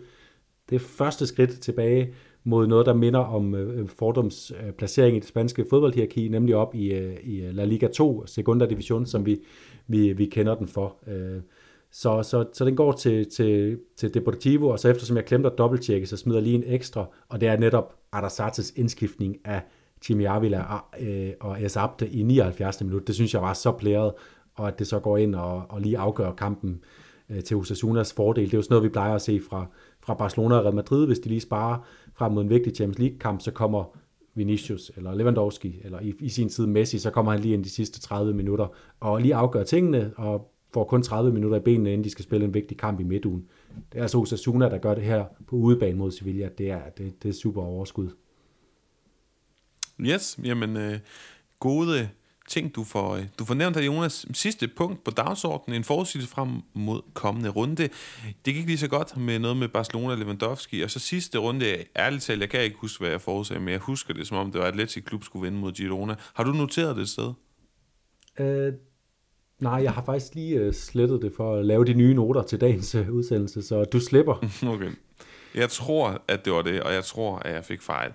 [0.69, 2.13] det første skridt tilbage
[2.43, 6.75] mod noget, der minder om øh, Fordums øh, placering i det spanske fodboldhierarki, nemlig op
[6.75, 9.39] i, øh, i La Liga 2, Segunda Division, som vi,
[9.87, 10.95] vi, vi kender den for.
[11.07, 11.41] Øh,
[11.95, 15.57] så, så, så den går til, til, til Deportivo, og så eftersom jeg glemte at
[15.57, 19.61] dobbelttjekke, så smider jeg lige en ekstra, og det er netop Arasates indskiftning af
[20.09, 22.83] Jimmy Avila og, øh, og Esabte i 79.
[22.83, 23.07] minut.
[23.07, 24.13] Det synes jeg var så plæret,
[24.55, 26.83] og at det så går ind og, og lige afgør kampen
[27.29, 28.45] øh, til Osasunas fordel.
[28.45, 29.65] Det er jo sådan noget, vi plejer at se fra,
[30.01, 31.05] fra Barcelona og Real Madrid.
[31.05, 31.77] Hvis de lige sparer
[32.15, 33.97] frem mod en vigtig Champions League-kamp, så kommer
[34.35, 37.69] Vinicius eller Lewandowski, eller i, i sin tid Messi, så kommer han lige ind de
[37.69, 38.67] sidste 30 minutter
[38.99, 42.45] og lige afgør tingene, og får kun 30 minutter i benene, inden de skal spille
[42.45, 43.47] en vigtig kamp i midtugen.
[43.91, 46.49] Det er altså Osasuna, der gør det her på udebane mod Sevilla.
[46.57, 48.09] Det er, det, det er super overskud.
[49.99, 50.99] Yes, jamen øh,
[51.59, 52.09] gode
[52.47, 54.25] ting, du får, øh, du får nævnt her, Jonas.
[54.33, 57.89] Sidste punkt på dagsordenen, en forudsigelse frem mod kommende runde.
[58.45, 61.83] Det gik lige så godt med noget med Barcelona og Lewandowski, og så sidste runde,
[61.95, 64.51] ærligt talt, jeg kan ikke huske, hvad jeg forudsagde, men jeg husker det, som om
[64.51, 66.15] det var Atletic Klub skulle vinde mod Girona.
[66.33, 67.33] Har du noteret det et sted?
[68.39, 68.73] Øh,
[69.59, 72.61] Nej, jeg har faktisk lige uh, slettet det for at lave de nye noter til
[72.61, 74.35] dagens uh, udsendelse, så du slipper.
[74.73, 74.91] Okay.
[75.55, 78.11] Jeg tror, at det var det, og jeg tror, at jeg fik fejl.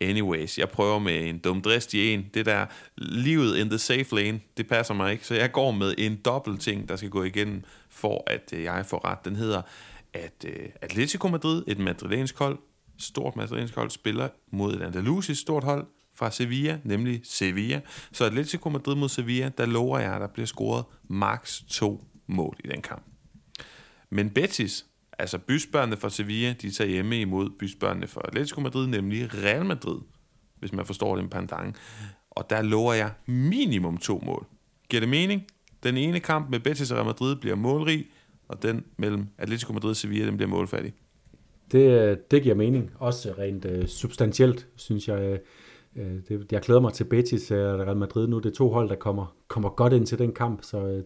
[0.00, 2.26] Anyways, jeg prøver med en dumdristig en.
[2.34, 2.66] Det der
[2.96, 5.26] livet in the safe lane, det passer mig ikke.
[5.26, 8.86] Så jeg går med en dobbelt ting, der skal gå igennem, for at uh, jeg
[8.86, 9.24] får ret.
[9.24, 9.62] Den hedder,
[10.14, 12.58] at uh, Atletico Madrid, et madrilensk hold,
[12.98, 15.86] stort madrilensk hold, spiller mod et andalusisk stort hold,
[16.20, 17.80] fra Sevilla, nemlig Sevilla.
[18.12, 22.56] Så Atletico Madrid mod Sevilla, der lover jeg, at der bliver scoret maks to mål
[22.64, 23.02] i den kamp.
[24.10, 24.86] Men Betis,
[25.18, 29.98] altså bysbørnene fra Sevilla, de tager hjemme imod bysbørnene fra Atletico Madrid, nemlig Real Madrid,
[30.58, 31.76] hvis man forstår det en pandang.
[32.30, 34.46] Og der lover jeg minimum to mål.
[34.88, 35.46] Giver det mening?
[35.82, 38.06] Den ene kamp med Betis og Real Madrid bliver målrig,
[38.48, 40.92] og den mellem Atletico Madrid og Sevilla, den bliver målfattig.
[41.72, 42.90] Det, øh, det giver mening.
[42.98, 45.20] Også rent øh, substantielt, synes jeg.
[45.20, 45.38] Øh,
[45.96, 48.38] Øh, det, jeg glæder mig til Betis øh, og Real Madrid nu.
[48.38, 51.02] Det er to hold, der kommer, kommer godt ind til den kamp, så øh,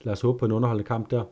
[0.00, 1.24] lad os håbe på en underholdende kamp der.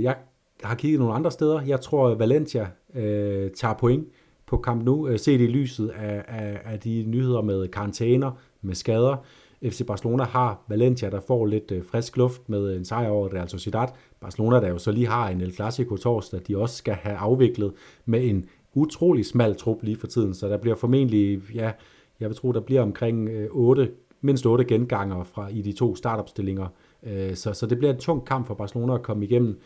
[0.00, 0.16] Jeg
[0.62, 1.60] har kigget nogle andre steder.
[1.60, 4.08] Jeg tror, at Valencia øh, tager point
[4.46, 8.30] på kamp nu, set i lyset af, af, af de nyheder med karantæner,
[8.62, 9.16] med skader.
[9.64, 13.88] FC Barcelona har Valencia, der får lidt frisk luft med en sejr over Real Sociedad.
[14.20, 17.72] Barcelona, der jo så lige har en El Clasico torsdag, de også skal have afviklet
[18.04, 21.72] med en utrolig smal trup lige for tiden, så der bliver formentlig, ja,
[22.20, 25.96] jeg vil tro, der bliver omkring øh, 8, mindst 8 genganger fra, i de to
[25.96, 26.66] startopstillinger.
[27.02, 29.60] Øh, så, så det bliver en tung kamp for Barcelona at komme igennem.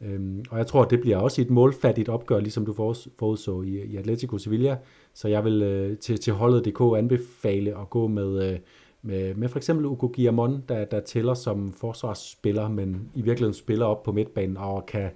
[0.00, 2.72] Øhm, og jeg tror, det bliver også et målfattigt opgør, ligesom du
[3.18, 4.76] forudså i, i Atletico Sevilla.
[5.14, 8.58] Så jeg vil øh, til, til holdet.dk anbefale at gå med,
[9.02, 13.86] med, med for eksempel Ugo Guillamon, der, der tæller som forsvarsspiller, men i virkeligheden spiller
[13.86, 15.10] op på midtbanen og kan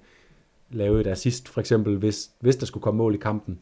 [0.70, 3.58] lave et assist, for eksempel, hvis, hvis der skulle komme mål i kampen.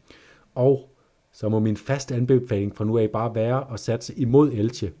[0.55, 0.93] Og
[1.31, 4.91] så må min faste anbefaling fra nu af bare være at satse imod Elche.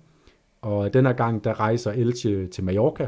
[0.61, 3.07] Og den her gang, der rejser Elche til Mallorca,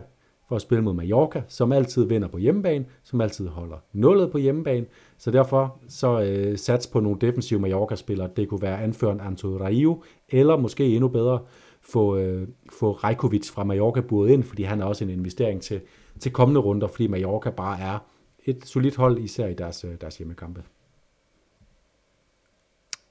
[0.50, 4.38] for at spille mod Mallorca, som altid vinder på hjemmebane, som altid holder nullet på
[4.38, 4.86] hjemmebane.
[5.18, 8.30] Så derfor så øh, sats på nogle defensive Mallorca-spillere.
[8.36, 11.40] Det kunne være anføreren Anto Raio, eller måske endnu bedre
[11.82, 12.48] få, øh,
[12.80, 15.82] få Rajkovic fra Mallorca buret ind, fordi han er også en investering til,
[16.20, 18.00] til kommende runder, fordi Mallorca bare er
[18.46, 20.64] et solidt hold, især i deres, øh, deres hjemmekampe.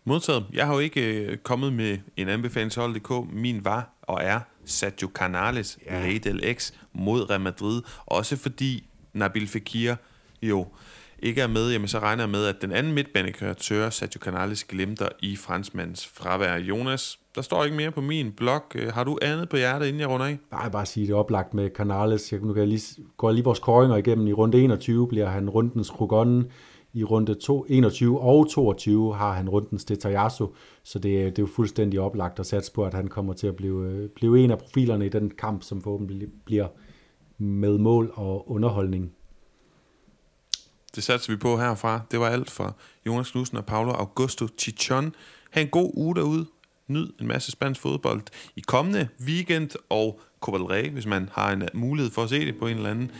[0.04, 0.44] Modtaget.
[0.52, 3.32] Jeg har jo ikke øh, kommet med en anbefaling til hold.dk.
[3.32, 6.18] Min var og er Sergio Canales, ja.
[6.54, 7.82] X mod Real Madrid.
[8.06, 9.94] Også fordi Nabil Fekir
[10.42, 10.66] jo
[11.18, 15.08] ikke er med, jamen så regner jeg med, at den anden midtbanekreatør, Sergio Canales, glemter
[15.20, 16.56] i franskmands fravær.
[16.56, 18.62] Jonas, der står ikke mere på min blog.
[18.74, 20.38] Øh, har du andet på hjertet, inden jeg runder af?
[20.50, 22.32] Nej, bare sige det oplagt med Canales.
[22.32, 24.26] Jeg, nu kan jeg lige, går lige vores koringer igennem.
[24.26, 26.46] I runde 21 bliver han rundens Krogon.
[26.92, 31.46] I runde 2, 21 og 22 har han rundens Detajasso, så det, det er jo
[31.46, 35.06] fuldstændig oplagt at satse på, at han kommer til at blive, blive en af profilerne
[35.06, 36.66] i den kamp, som forhåbentlig bliver
[37.38, 39.12] med mål og underholdning.
[40.94, 42.00] Det satser vi på herfra.
[42.10, 42.76] Det var alt for
[43.06, 45.14] Jonas Knudsen og Paulo Augusto Chichon.
[45.50, 46.46] Ha' en god uge derude.
[46.88, 48.22] Nyd en masse spansk fodbold
[48.56, 52.46] i kommende weekend og Copa del Rey, hvis man har en mulighed for at se
[52.46, 53.10] det på en eller anden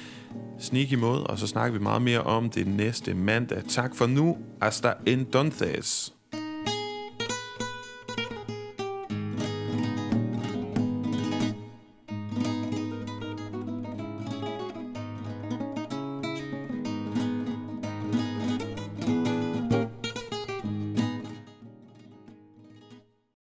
[0.60, 1.26] sneaky måde.
[1.26, 3.62] Og så snakker vi meget mere om det næste mandag.
[3.68, 4.38] Tak for nu.
[4.62, 6.12] Hasta entonces.